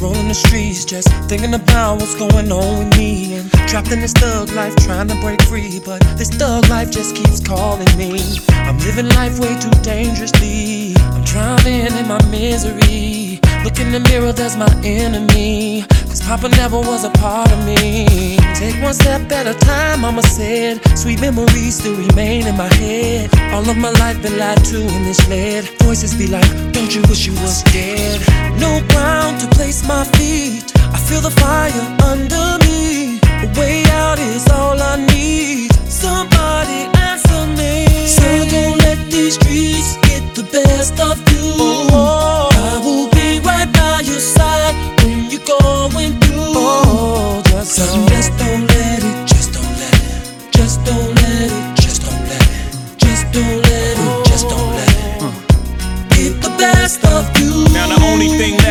[0.05, 3.35] rolling the streets, just thinking about what's going on with me.
[3.35, 5.81] And trapped in this thug life, trying to break free.
[5.83, 8.11] But this thug life just keeps calling me.
[8.49, 10.93] I'm living life way too dangerously.
[10.97, 13.39] I'm drowning in my misery.
[13.65, 15.85] Look in the mirror, there's my enemy.
[16.05, 18.37] Cause Papa never was a part of me.
[18.53, 20.85] Take one step at a time, mama said.
[20.95, 23.31] Sweet memories still remain in my head.
[23.55, 25.63] All of my life been lied to and misled.
[25.81, 28.21] Voices be like, don't you wish you was dead?
[28.61, 30.71] No ground to place my feet.
[30.93, 33.17] I feel the fire under me.
[33.41, 35.73] A way out is all I need.
[35.89, 38.05] Somebody answer me.
[38.05, 41.74] So don't let these streets get the best of you.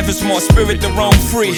[0.07, 1.55] Left more spirit to roam free.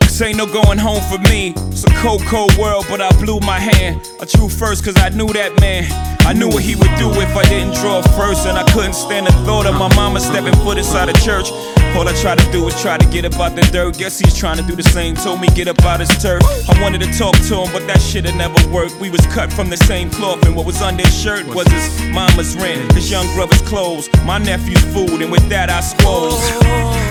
[0.00, 1.54] Cause ain't no going home for me.
[1.70, 4.00] It's a cold, cold world, but I blew my hand.
[4.20, 5.84] I drew first cause I knew that man.
[6.26, 8.46] I knew what he would do if I didn't draw first.
[8.46, 11.50] And I couldn't stand the thought of my mama stepping foot inside a church.
[11.96, 13.98] All I try to do is try to get up out the dirt.
[13.98, 15.16] Guess he's trying to do the same.
[15.16, 16.42] Told me get up out his turf.
[16.68, 18.98] I wanted to talk to him, but that shit had never worked.
[19.00, 22.00] We was cut from the same cloth, and what was under his shirt was his
[22.08, 26.40] mama's rent, his young brother's clothes, my nephew's food, and with that I squoze.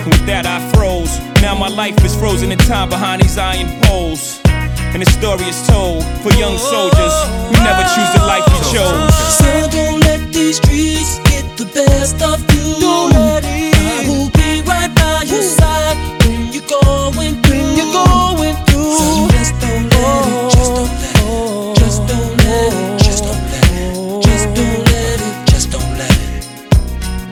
[0.08, 1.20] With that I froze.
[1.42, 4.42] Now my life is frozen in time behind these iron poles.
[4.94, 7.16] And the story is told for young soldiers
[7.46, 9.14] who never choose the life you chose.
[9.38, 12.80] So don't let these streets get the best of you.
[12.80, 14.39] Don't let it.
[16.70, 17.58] Going through.
[17.58, 18.98] When you're going through.
[18.98, 20.54] So just don't let it.
[20.54, 21.80] Just don't let it.
[21.80, 23.00] Just don't let it.
[23.04, 24.24] Just don't let it.
[24.24, 25.48] Just don't let it.
[25.50, 26.48] Just don't let it.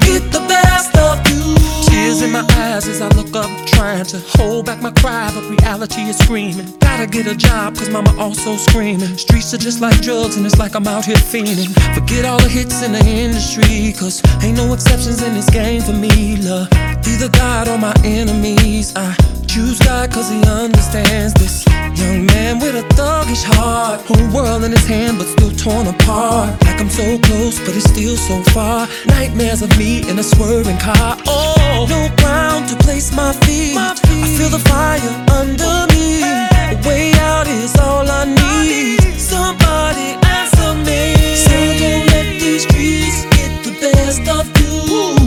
[0.02, 1.56] Get the best of you.
[1.88, 5.44] Tears in my eyes as I look up, trying to hold back my cry, but
[5.62, 6.68] reality is screaming.
[6.80, 9.16] Gotta get a job, cause mama also screaming.
[9.18, 11.72] Streets are just like drugs, and it's like I'm out here fiending.
[11.94, 15.94] Forget all the hits in the industry, cause ain't no exceptions in this game for
[15.94, 16.38] me.
[16.38, 16.70] Love,
[17.08, 18.94] either God or my enemies.
[18.96, 19.16] I
[19.58, 21.66] choose God cause he understands this.
[22.00, 24.02] Young man with a thuggish heart.
[24.10, 26.50] Whole world in his hand but still torn apart.
[26.66, 28.88] Like I'm so close but it's still so far.
[29.08, 31.18] Nightmares of me in a swerving car.
[31.26, 34.26] Oh, no ground to place my feet, my feet.
[34.26, 36.22] I feel the fire under me.
[36.22, 36.76] Hey.
[36.76, 39.20] A way out is all I need, I need.
[39.34, 41.02] Somebody answer me.
[41.46, 44.74] So don't let these streets get the best of you.
[44.98, 45.18] Ooh.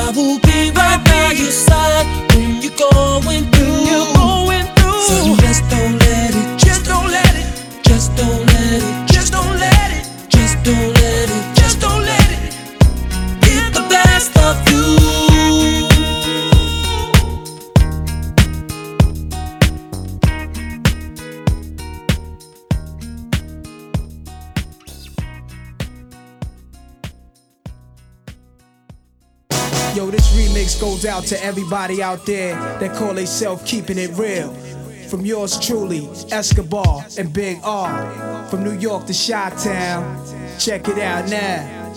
[0.00, 3.09] I will be right by your side when you're gone
[30.80, 34.52] goes out to everybody out there that call themselves keeping it real.
[35.08, 38.46] From yours truly, Escobar and Big R.
[38.46, 40.26] From New York to Chi Town,
[40.58, 41.92] check it out now.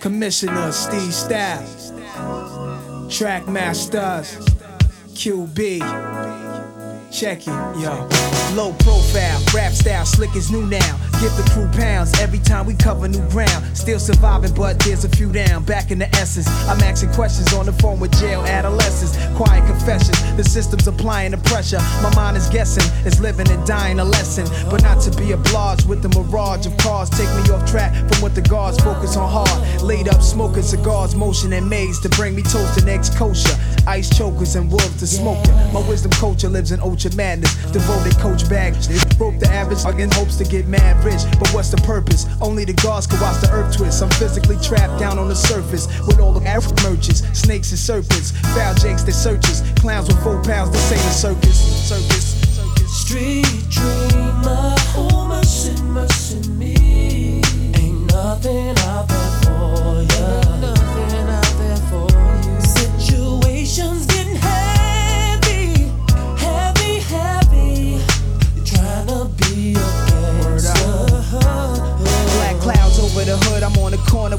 [0.00, 1.92] Commissioner Steve Stoute,
[3.16, 4.36] Track Masters,
[5.14, 5.80] QB.
[7.12, 8.08] Check it, yo.
[8.54, 11.09] Low profile, rap style, slick is new now.
[11.20, 13.76] Give the crew pounds every time we cover new ground.
[13.76, 15.64] Still surviving, but there's a few down.
[15.64, 19.18] Back in the essence, I'm asking questions on the phone with jail adolescents.
[19.36, 21.76] Quiet confessions, the system's applying the pressure.
[22.00, 24.46] My mind is guessing, it's living and dying a lesson.
[24.70, 27.10] But not to be obliged with the mirage of cars.
[27.10, 29.82] Take me off track from what the guards focus on hard.
[29.82, 33.54] Laid up smoking cigars, motion and maze to bring me toast and eggs kosher.
[33.86, 35.52] Ice chokers and wolves to smoking.
[35.74, 37.54] My wisdom culture lives in ultra madness.
[37.72, 38.74] Devoted coach bag.
[39.20, 41.20] Broke the average again hopes to get mad rich.
[41.38, 42.24] But what's the purpose?
[42.40, 44.02] Only the gods can watch the earth twist.
[44.02, 48.30] I'm physically trapped down on the surface with all the African merchants, snakes and serpents,
[48.56, 50.70] foul jakes that searches, clowns with four pounds.
[50.70, 51.58] This ain't a circus.
[51.86, 52.32] Circus.
[52.88, 57.42] Street dreamer, oh mercy, mercy me.
[57.76, 59.39] Ain't nothing out there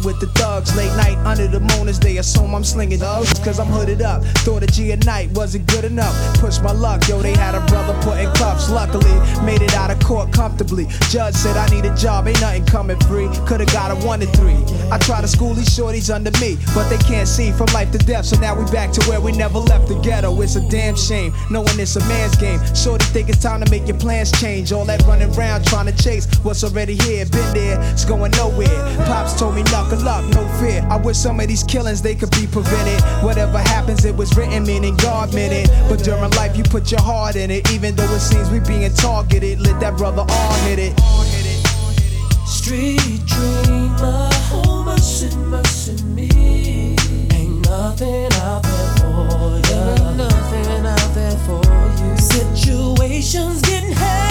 [0.03, 0.75] with the thugs.
[0.75, 3.37] Late night under the moon as they assume I'm slinging thugs.
[3.39, 4.23] Cause I'm hooded up.
[4.45, 6.15] Thought a G at night wasn't good enough.
[6.39, 8.69] Push my luck, yo, they had a brother put in cuffs.
[8.69, 10.87] Luckily, made it out of court comfortably.
[11.09, 13.29] Judge said I need a job, ain't nothing coming free.
[13.45, 14.57] Could've got a one and three.
[14.91, 17.97] I try to school these shorties under me, but they can't see from life to
[17.97, 18.25] death.
[18.25, 20.41] So now we back to where we never left the ghetto.
[20.41, 22.59] It's a damn shame, knowing it's a man's game.
[22.75, 24.71] Shorty think it's time to make your plans change.
[24.71, 27.25] All that running around trying to chase what's already here.
[27.25, 28.97] Been there, it's going nowhere.
[29.05, 30.85] Pops told me knuckle up, no fear.
[30.89, 33.01] I wish some of these killings they could be prevented.
[33.23, 35.69] Whatever happens, it was written, meaning God meant it.
[35.89, 37.69] But during life, you put your heart in it.
[37.71, 40.99] Even though it seems we being targeted, let that brother all hit it.
[42.47, 46.95] Street dreamer, oh mercy, mercy me.
[47.33, 49.81] Ain't nothing out there for you.
[49.81, 51.61] Ain't nothing out there for
[52.03, 52.17] you.
[52.17, 54.30] Situations getting heavy,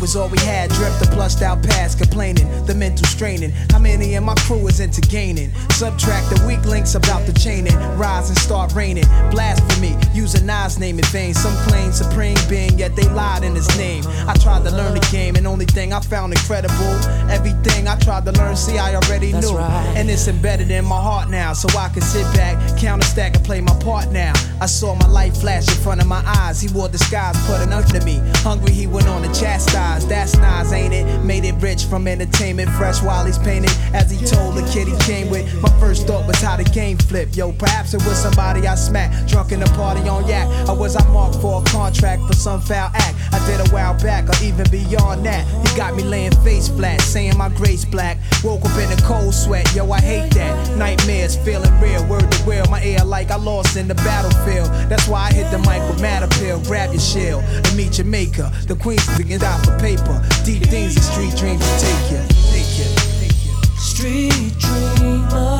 [0.00, 0.70] was all we had.
[0.70, 3.50] Drift the plussed out past, complaining, the mental straining.
[3.70, 5.50] How many in my crew is into gaining?
[5.78, 7.72] Subtract the weak links about the chaining.
[7.96, 9.04] Rise and start raining.
[9.30, 11.34] Blasphemy, using Nas name in vain.
[11.34, 14.02] Some claim supreme being, yet they lied in his name.
[14.26, 16.74] I tried to learn the game, and only thing I found incredible.
[17.30, 19.56] Everything I tried to learn, see, I already That's knew.
[19.56, 19.94] right.
[19.94, 23.44] And it's embedded in my heart now, so I can sit back, counter stack, and
[23.44, 24.32] play my part now.
[24.60, 26.60] I saw my life flash in front of my eyes.
[26.60, 28.20] He wore disguise, put it under me.
[28.42, 30.04] Hungry, he went on to chastise.
[30.08, 31.24] That's nice, ain't it?
[31.24, 33.70] Made it rich from entertainment, fresh while he's painted.
[33.94, 35.46] As he told the kid he came with.
[35.68, 37.36] My first thought was how the game flip.
[37.36, 40.46] Yo, perhaps it was somebody I smacked, drunk in a party on yak.
[40.68, 43.16] Or was I marked for a contract for some foul act?
[43.32, 45.46] I did a while back, or even beyond that.
[45.64, 48.18] You got me laying face flat, saying my grace black.
[48.42, 50.76] Woke up in a cold sweat, yo, I hate that.
[50.76, 52.64] Nightmares feeling real, word to real.
[52.70, 54.68] My ear like I lost in the battlefield.
[54.88, 56.60] That's why I hit the mic with mad appeal.
[56.64, 58.50] Grab your shield and meet your maker.
[58.66, 60.16] The queen's begin die for paper.
[60.44, 62.22] Deep things and street dreams will take you.
[62.52, 63.08] Take you.
[63.78, 65.57] Street dreamer,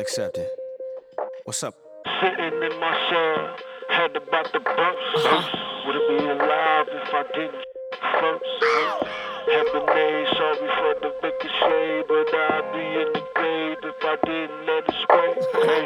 [0.00, 0.48] I'll accept it.
[1.44, 1.74] What's up?
[2.22, 3.56] Sitting in my cell,
[3.90, 4.96] head about the bump.
[5.84, 7.64] Would it be alive if I didn't?
[8.00, 8.44] first.
[9.52, 9.84] Heaven
[10.40, 14.96] sorry for the ricochet, but I'd be in the grave if I didn't let it
[15.02, 15.36] spray.
[15.68, 15.84] Hey,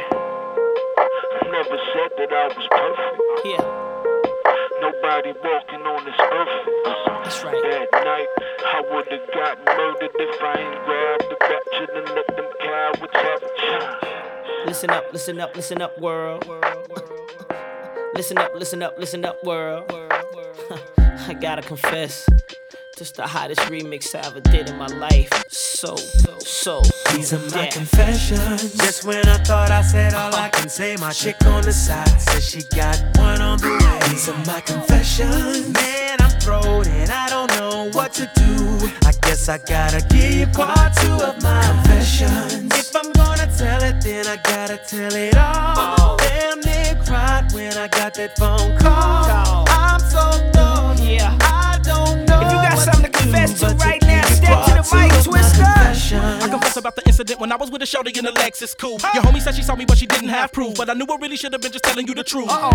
[1.50, 3.18] never said that I was perfect.
[3.44, 4.13] Yeah.
[4.84, 7.24] Nobody walking on this earth.
[7.24, 7.56] That's right.
[7.62, 8.28] That night,
[8.66, 13.42] I would've got murdered if I ain't grabbed the ratchet and let them cowards have
[13.42, 14.66] a chance.
[14.66, 16.46] Listen up, listen up, listen up, world.
[18.14, 19.90] Listen up, listen up, listen up, world.
[20.98, 22.26] I gotta confess,
[22.98, 25.32] just the hottest remix I ever did in my life.
[25.48, 26.82] So, so.
[27.14, 27.70] These are my yeah.
[27.70, 28.74] confessions.
[28.74, 32.20] Just when I thought I said all I can say, my chick on the side
[32.20, 33.83] says she got one on the way.
[34.08, 35.72] These are my confessions.
[35.72, 38.90] Man, I'm thrown and I don't know what to do.
[39.06, 42.72] I guess I gotta give you part two of my confessions.
[42.74, 46.16] If I'm gonna tell it, then I gotta tell it all.
[46.18, 49.64] Damn near cried when I got that phone call.
[49.68, 50.96] I'm so dumb.
[50.98, 51.36] Yeah.
[51.40, 52.40] I don't know.
[52.42, 56.42] If you got something to confess to right now, step to part mic, my Twista.
[56.42, 58.98] I confess about the incident when I was with a shorty in the Lexus cool.
[59.14, 60.76] Your homie said she saw me, but she didn't have proof.
[60.76, 62.48] But I knew I really should have been just telling you the truth.
[62.48, 62.72] Uh-oh.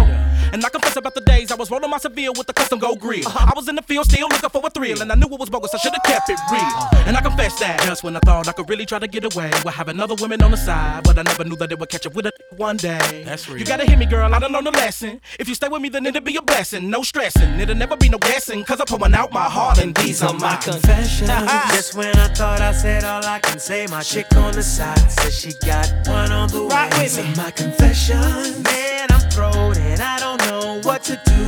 [0.51, 2.99] And I confess about the days I was rolling my Seville with the custom gold
[2.99, 3.27] grill.
[3.27, 3.51] Uh-huh.
[3.51, 5.49] I was in the field still looking for a thrill, and I knew it was
[5.49, 5.73] bogus.
[5.73, 6.61] I should have kept it real.
[6.61, 7.03] Uh-huh.
[7.05, 9.51] And I confess that just when I thought I could really try to get away,
[9.63, 12.05] we'll have another woman on the side, but I never knew that it would catch
[12.05, 13.23] up with a one day.
[13.25, 13.59] That's real.
[13.59, 14.33] You gotta hear me, girl.
[14.33, 15.21] I don't know the lesson.
[15.39, 16.89] If you stay with me, then it'll be a blessing.
[16.89, 17.59] No stressing.
[17.59, 20.55] It'll never be no guessing, cause I'm pouring out my heart, and these are my
[20.57, 21.29] confessions.
[21.29, 25.11] Just when I thought I said all I can say, my chick on the side
[25.11, 27.03] says she got one on the Right way.
[27.03, 27.33] with me.
[27.35, 28.63] My confessions.
[28.63, 31.43] Man, I'm thrown and I don't know what to do.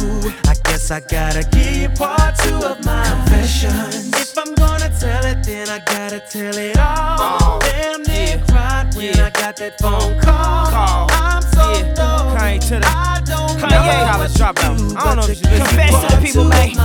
[0.51, 4.11] I guess I gotta give you part two of my confessions.
[4.23, 7.59] If I'm gonna tell it, then I gotta tell it all.
[7.59, 11.07] Damn near cried when I got that phone call.
[11.11, 12.35] I'm so dumb.
[12.37, 14.97] Kanye to the I don't know Kanye college what to dropout.
[14.97, 16.75] I don't know if you give confess to the people, man.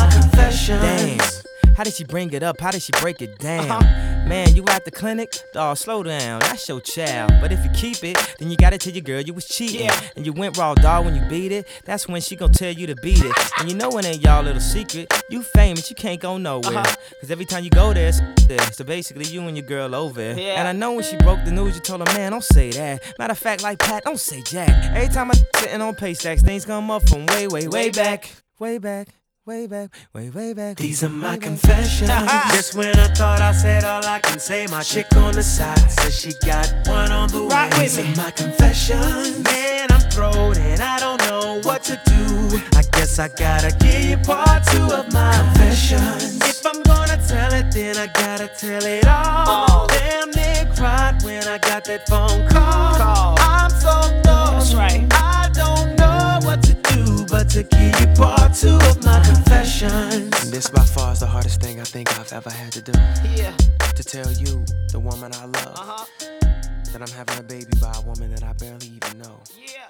[0.67, 1.36] Damn.
[1.77, 2.59] How did she bring it up?
[2.59, 3.71] How did she break it down?
[3.71, 4.27] Uh-huh.
[4.27, 5.31] Man, you at the clinic?
[5.53, 6.41] Dawg, slow down.
[6.41, 7.33] That's your child.
[7.39, 9.83] But if you keep it, then you gotta tell your girl you was cheating.
[9.83, 10.01] Yeah.
[10.17, 11.69] And you went raw, dog, when you beat it.
[11.85, 13.33] That's when she gon' tell you to beat it.
[13.59, 15.13] And you know it ain't y'all little secret.
[15.29, 16.79] You famous, you can't go nowhere.
[16.79, 16.97] Uh-huh.
[17.21, 18.73] Cause every time you go there, it's there.
[18.73, 20.33] So basically, you and your girl over.
[20.33, 20.59] Yeah.
[20.59, 23.03] And I know when she broke the news, you told her, man, don't say that.
[23.19, 24.71] Matter of fact, like Pat, don't say Jack.
[24.97, 28.35] Every time I sitting on pay stacks, things come up from way, way, way back.
[28.59, 29.09] Way back.
[29.47, 30.77] Way back, way, way back.
[30.77, 32.11] These are my confessions.
[32.51, 35.79] Just when I thought I said all I can say, my chick on the side
[35.89, 37.83] says she got one on the Right way.
[37.83, 39.45] These are my confessions.
[39.45, 42.61] Man, I'm thrown and I don't know what to do.
[42.77, 46.43] I guess I gotta give you part two of my confessions.
[46.43, 49.87] If I'm gonna tell it, then I gotta tell it all.
[49.87, 52.97] Damn near cried when I got that phone call.
[52.97, 53.37] Call.
[53.39, 53.93] I'm so
[54.25, 54.55] dumb.
[54.59, 55.07] That's right.
[55.13, 55.96] I don't
[57.57, 60.13] to give you part two of my confessions.
[60.45, 62.93] And this by far is the hardest thing I think I've ever had to do.
[63.35, 63.57] Yeah.
[63.95, 66.05] To tell you, the woman I love, Uh-huh.
[66.93, 69.41] that I'm having a baby by a woman that I barely even know.
[69.57, 69.87] Yeah.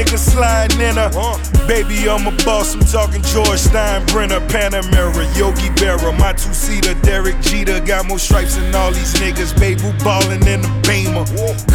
[0.00, 1.10] Nigga sliding in a.
[1.66, 2.74] Baby, I'm a boss.
[2.74, 7.80] I'm talking George Steinbrenner, Panamera, Yogi Berra, my two seater, Derek Jeter.
[7.80, 9.58] Got more stripes than all these niggas.
[9.58, 11.24] Baby, ballin' in the beamer.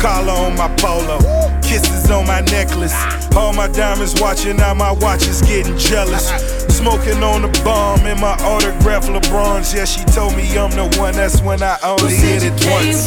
[0.02, 1.19] Collar on my polo,
[1.61, 2.95] kisses on my necklace.
[3.35, 6.27] All my diamonds watching, now my watch is getting jealous.
[6.76, 9.73] Smoking on the bomb in my autograph LeBron's.
[9.73, 11.14] Yeah, she told me I'm the one.
[11.14, 13.06] That's when I only hit it once.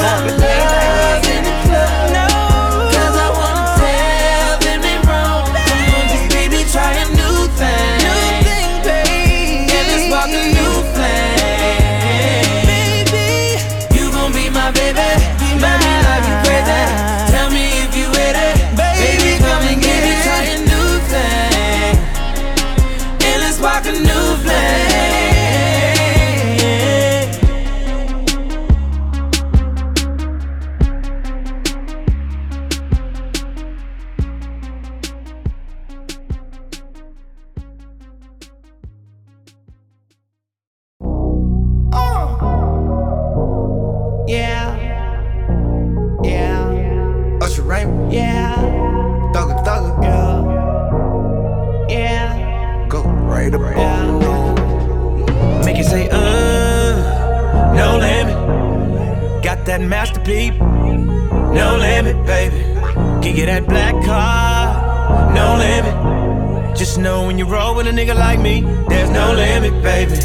[68.48, 70.18] Me, there's no limit, baby.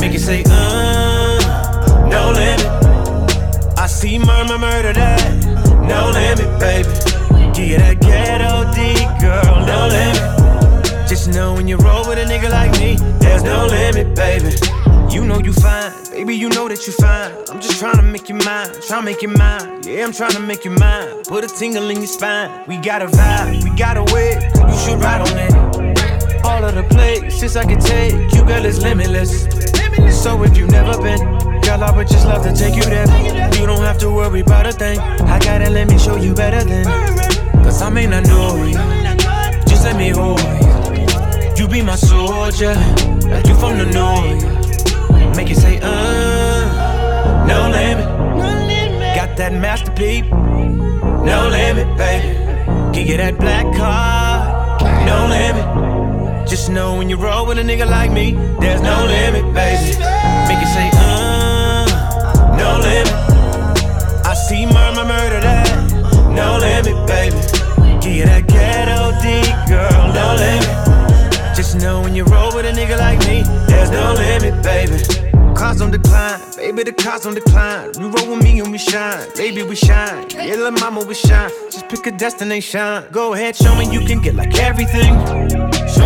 [0.00, 3.78] Make it say, uh, no limit.
[3.78, 5.22] I see murmur murder that,
[5.92, 6.92] no limit, baby.
[7.56, 8.78] Get that ghetto D,
[9.20, 11.08] girl, no limit.
[11.08, 14.52] Just know when you roll with a nigga like me, there's no limit, baby.
[15.14, 17.32] You know you fine, baby, you know that you fine.
[17.50, 19.82] I'm just trying to make you mine, trying to make you mine.
[19.84, 21.24] Yeah, I'm trying to make you mine.
[21.24, 22.64] Put a tingle in your spine.
[22.66, 24.30] We got a vibe, we got a way,
[24.70, 25.61] you should ride on it.
[26.62, 29.48] All of the places I can take you, girl, is limitless.
[30.22, 31.18] So if you never been,
[31.62, 33.08] girl, I would just love to take you there.
[33.58, 34.96] You don't have to worry about a thing.
[35.00, 36.84] I gotta let me show you better than.
[37.64, 38.74] Cause I may not know you,
[39.66, 41.64] just let me hold you.
[41.64, 42.74] You be my soldier,
[43.44, 45.36] you from the north.
[45.36, 48.06] Make it say, uh, no limit.
[49.16, 52.36] Got that masterpiece, no limit, baby.
[52.94, 55.91] Can get that black car, no limit.
[56.52, 59.96] Just know when you roll with a nigga like me, there's no limit, baby.
[60.46, 61.86] Make it say, uh,
[62.58, 64.26] no limit.
[64.26, 65.66] I see murmur murder that,
[66.28, 67.36] no limit, baby.
[68.02, 71.56] Get that ghetto D, girl, no limit.
[71.56, 75.02] Just know when you roll with a nigga like me, there's no limit, baby.
[75.54, 77.92] Cars on decline, baby, the cars on decline.
[77.98, 80.28] You roll with me and we shine, baby, we shine.
[80.28, 81.50] Yeah, little mama, we shine.
[81.70, 83.06] Just pick a destination.
[83.10, 85.16] Go ahead, show me you can get like everything.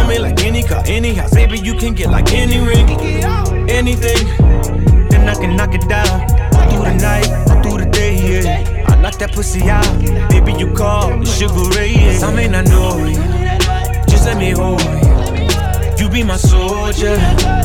[0.08, 2.88] Me like any car, any house, baby, you can get like any ring,
[3.68, 4.26] anything.
[5.08, 6.28] Then I can knock it down.
[6.70, 7.26] Through the night,
[7.62, 8.84] through the day, yeah.
[8.86, 9.84] I knock that pussy out,
[10.30, 12.26] baby, you call me Sugar Ray, yeah.
[12.26, 13.16] I may not know you,
[14.06, 16.04] just let me hold you.
[16.04, 17.16] You be my soldier,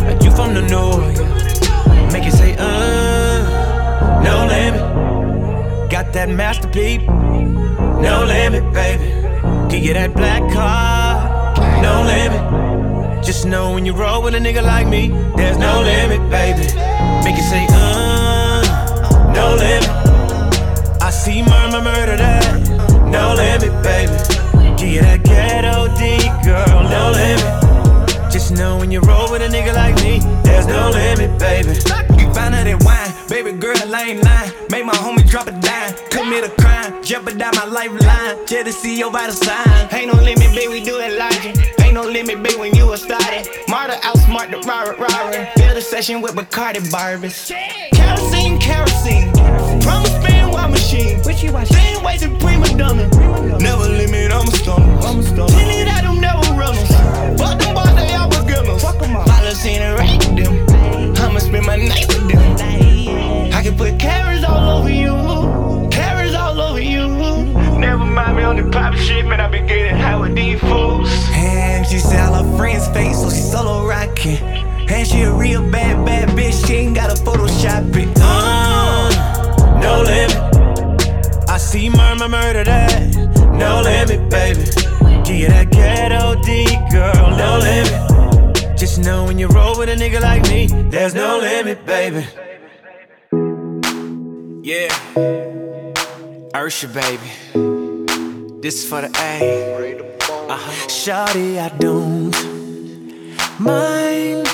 [0.08, 1.20] like you from the north.
[1.20, 2.12] Yeah.
[2.12, 5.92] Make it say, uh, no limit.
[5.92, 9.12] Got that masterpiece, no limit, baby.
[9.70, 11.01] Can you that black car,
[11.82, 13.24] no limit.
[13.24, 16.68] Just know when you roll with a nigga like me, there's no limit, baby.
[17.24, 18.62] Make it say, uh,
[19.34, 19.90] no limit.
[21.02, 22.44] I see murmur murder that,
[23.10, 24.18] no limit, baby.
[24.78, 27.71] Get that ghetto D, girl, no limit.
[28.52, 31.70] Just know when you roll with a nigga like me, there's no limit, baby.
[32.20, 34.52] You find out that wine, baby girl, a lame line.
[34.70, 35.96] Make my homie drop a dime.
[36.10, 38.46] Commit a crime, jeopardize my lifeline.
[38.48, 39.88] To see your vital sign.
[39.94, 41.56] Ain't no limit, baby, we do it logic.
[41.80, 43.48] Ain't no limit, baby, when you were started.
[43.70, 45.48] Marta outsmart the robber, robber.
[45.56, 47.48] Build a session with Bacardi Barbies.
[47.94, 49.32] Kerosene, kerosene.
[49.82, 51.20] Promise fan while machine.
[51.20, 51.70] What you watch?
[51.70, 53.08] Same way to prima donna.
[53.60, 54.98] Never limit, I'm a stoner.
[55.08, 55.56] I'm a stoner.
[55.56, 56.90] Tinted out them never runners.
[56.90, 56.91] Fuck
[92.02, 92.26] baby.
[94.64, 94.92] Yeah.
[96.56, 97.30] Usher, baby.
[98.64, 99.38] This is for the A.
[100.50, 100.88] Uh-huh.
[100.88, 102.34] Shawty, I don't
[103.60, 104.48] mind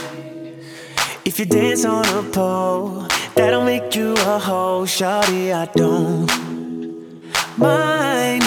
[1.24, 3.08] if you dance on a pole.
[3.36, 4.84] That'll make you a hoe.
[4.86, 6.28] Shawty, I don't
[7.58, 8.44] mind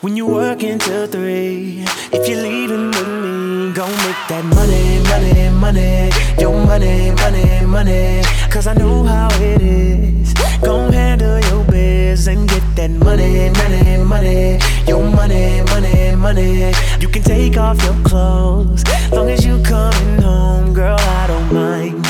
[0.00, 1.82] when you work until three.
[2.12, 3.43] If you're leaving with me,
[3.74, 6.10] gon' make that money, money, money.
[6.38, 8.22] Your money, money, money.
[8.48, 10.32] Cause I know how it is.
[10.62, 14.58] Gon' handle your biz and get that money, money, money.
[14.86, 16.72] Your money, money, money.
[17.00, 18.84] You can take off your clothes.
[19.10, 22.04] Long as you coming home, girl, I don't mind.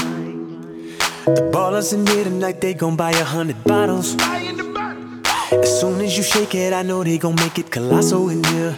[1.25, 4.15] The ballers in here tonight, they gon' buy a hundred bottles.
[5.63, 8.73] As soon as you shake it, I know they gon' make it colossal in here.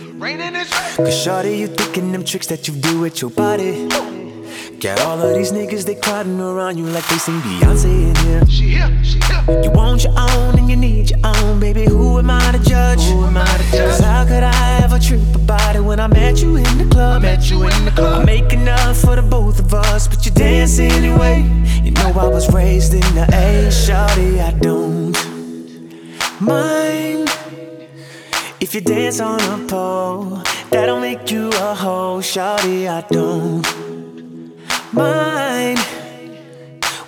[0.97, 3.89] Cause shawty, you thinking them tricks that you do with your body.
[4.81, 8.47] Got all of these niggas, they crowding around you like they sing Beyonce in here.
[8.47, 9.63] She here, she here.
[9.63, 11.85] You want your own and you need your own, baby.
[11.85, 13.03] Who am I to judge?
[13.05, 13.91] Who am I to judge?
[13.91, 17.17] Cause how could I ever trip about it when I met you in the club?
[17.17, 18.23] I met you in the club.
[18.23, 21.43] I make enough for the both of us, but you dance anyway.
[21.83, 25.06] You know I was raised in the A, shawty, I don't
[26.41, 27.29] mind
[28.61, 30.43] if you dance on a pole.
[30.71, 33.65] That'll make you a hoe, shawty, I don't
[34.93, 35.79] mind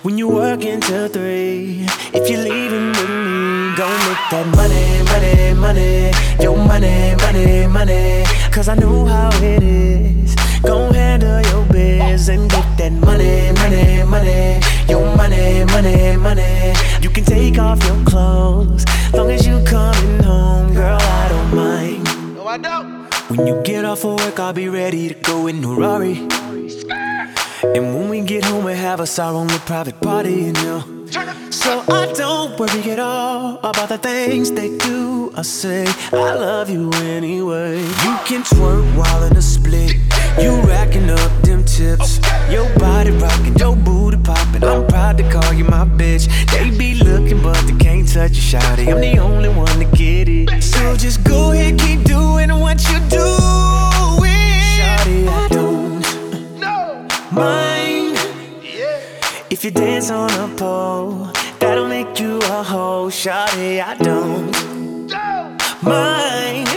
[0.03, 1.85] when you work until three.
[2.13, 6.43] If you're leaving with me, gon' make that money, money, money.
[6.43, 8.23] Your money, money, money.
[8.51, 10.18] Cause I know how it is.
[10.63, 14.59] Gon' handle your biz and get that money, money, money.
[14.87, 16.73] Your money, money, money.
[17.01, 18.85] You can take off your clothes.
[19.13, 22.03] Long as you coming home, girl, I don't mind.
[22.35, 23.09] No, I don't.
[23.29, 26.27] When you get off of work, I'll be ready to go in a Rari.
[27.63, 30.83] And when we get home, we have us our only private party, you know.
[31.51, 35.31] So I don't worry at all about the things they do.
[35.35, 37.79] I say I love you anyway.
[37.79, 39.95] You can twerk while in a split.
[40.37, 42.19] You racking up them tips.
[42.49, 44.63] Your body rocking, your booty popping.
[44.63, 46.27] I'm proud to call you my bitch.
[46.51, 48.87] They be looking, but they can't touch you, shawty.
[48.91, 50.63] I'm the only one to get it.
[50.63, 53.29] So just go ahead, keep doing what you doing.
[54.75, 56.01] Shawty, I don't
[57.31, 58.17] mind
[59.49, 61.29] if you dance on a pole.
[61.59, 63.81] That'll make you a hoe, shawty.
[63.81, 64.51] I don't
[65.83, 66.67] mind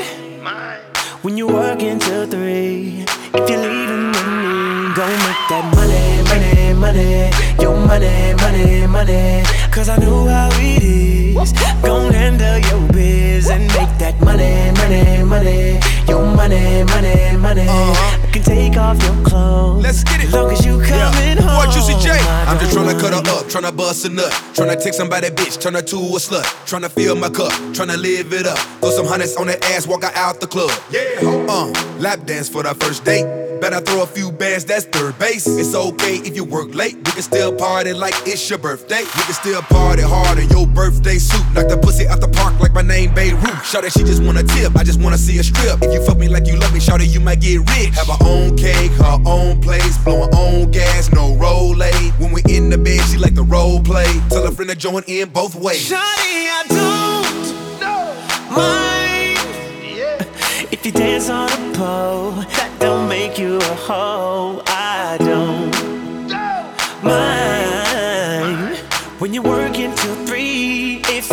[1.22, 3.06] when you work until three.
[3.34, 7.30] If you're leaving with me, go make that money, money, money.
[7.62, 9.42] Your money, money, money.
[9.70, 11.52] Cause I know how it is.
[11.82, 15.80] Gon' handle your biz and make that money, money, money.
[16.08, 17.66] Your money, money, money.
[17.68, 19.82] I can take off your clothes.
[19.82, 20.32] Let's get it.
[20.32, 21.66] Long as you coming home.
[21.66, 22.10] Boy, Juicy J.
[22.10, 23.28] I I'm just don't tryna cut her mind.
[23.28, 24.32] up, tryna bust a nut.
[24.56, 26.44] Tryna take somebody bitch, turn her to a slut.
[26.66, 28.58] Tryna fill my cup, tryna live it up.
[28.80, 30.70] Throw some hundreds on that ass, walk her out the club.
[30.90, 31.02] Yeah,
[31.48, 31.68] uh,
[31.98, 33.26] lap dance for the first date.
[33.60, 35.46] Better throw a few bands, that's third base.
[35.46, 36.96] It's okay if you work late.
[36.96, 39.02] We can still party like it's your birthday.
[39.02, 41.44] We can still party hard in your birthday suit.
[41.54, 43.41] Knock the pussy out the park like my name Babe Ruth.
[43.64, 45.82] Shout that she just wanna tip, I just wanna see a strip.
[45.82, 47.94] If you fuck me like you love me, shout that you might get rich.
[47.94, 51.74] Have her own cake, her own place, blow her own gas, no roll
[52.18, 54.06] When we in the bed, she like the role play.
[54.28, 55.90] Tell her friend to join in both ways.
[55.90, 57.32] Shawty, I don't
[58.54, 59.38] mind
[60.70, 62.32] if you dance on a pole.
[62.32, 64.62] That don't make you a hoe.
[64.66, 65.72] I don't
[67.02, 68.76] mind
[69.18, 69.71] when you work until three.
[69.71, 69.71] If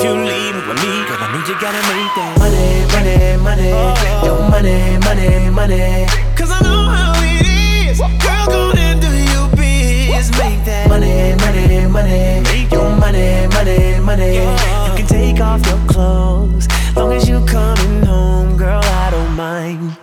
[0.04, 4.26] you leave with me, cause I need you gotta make that money, money, money, oh.
[4.26, 6.06] your money, money, money.
[6.38, 7.46] Cause I know how it
[7.90, 14.00] is, girl, gonna do you biz, make that money, money, money, make your money, money,
[14.00, 14.34] money.
[14.36, 14.92] Yeah.
[14.92, 19.98] You can take off your clothes, long as you coming home, girl, I don't mind.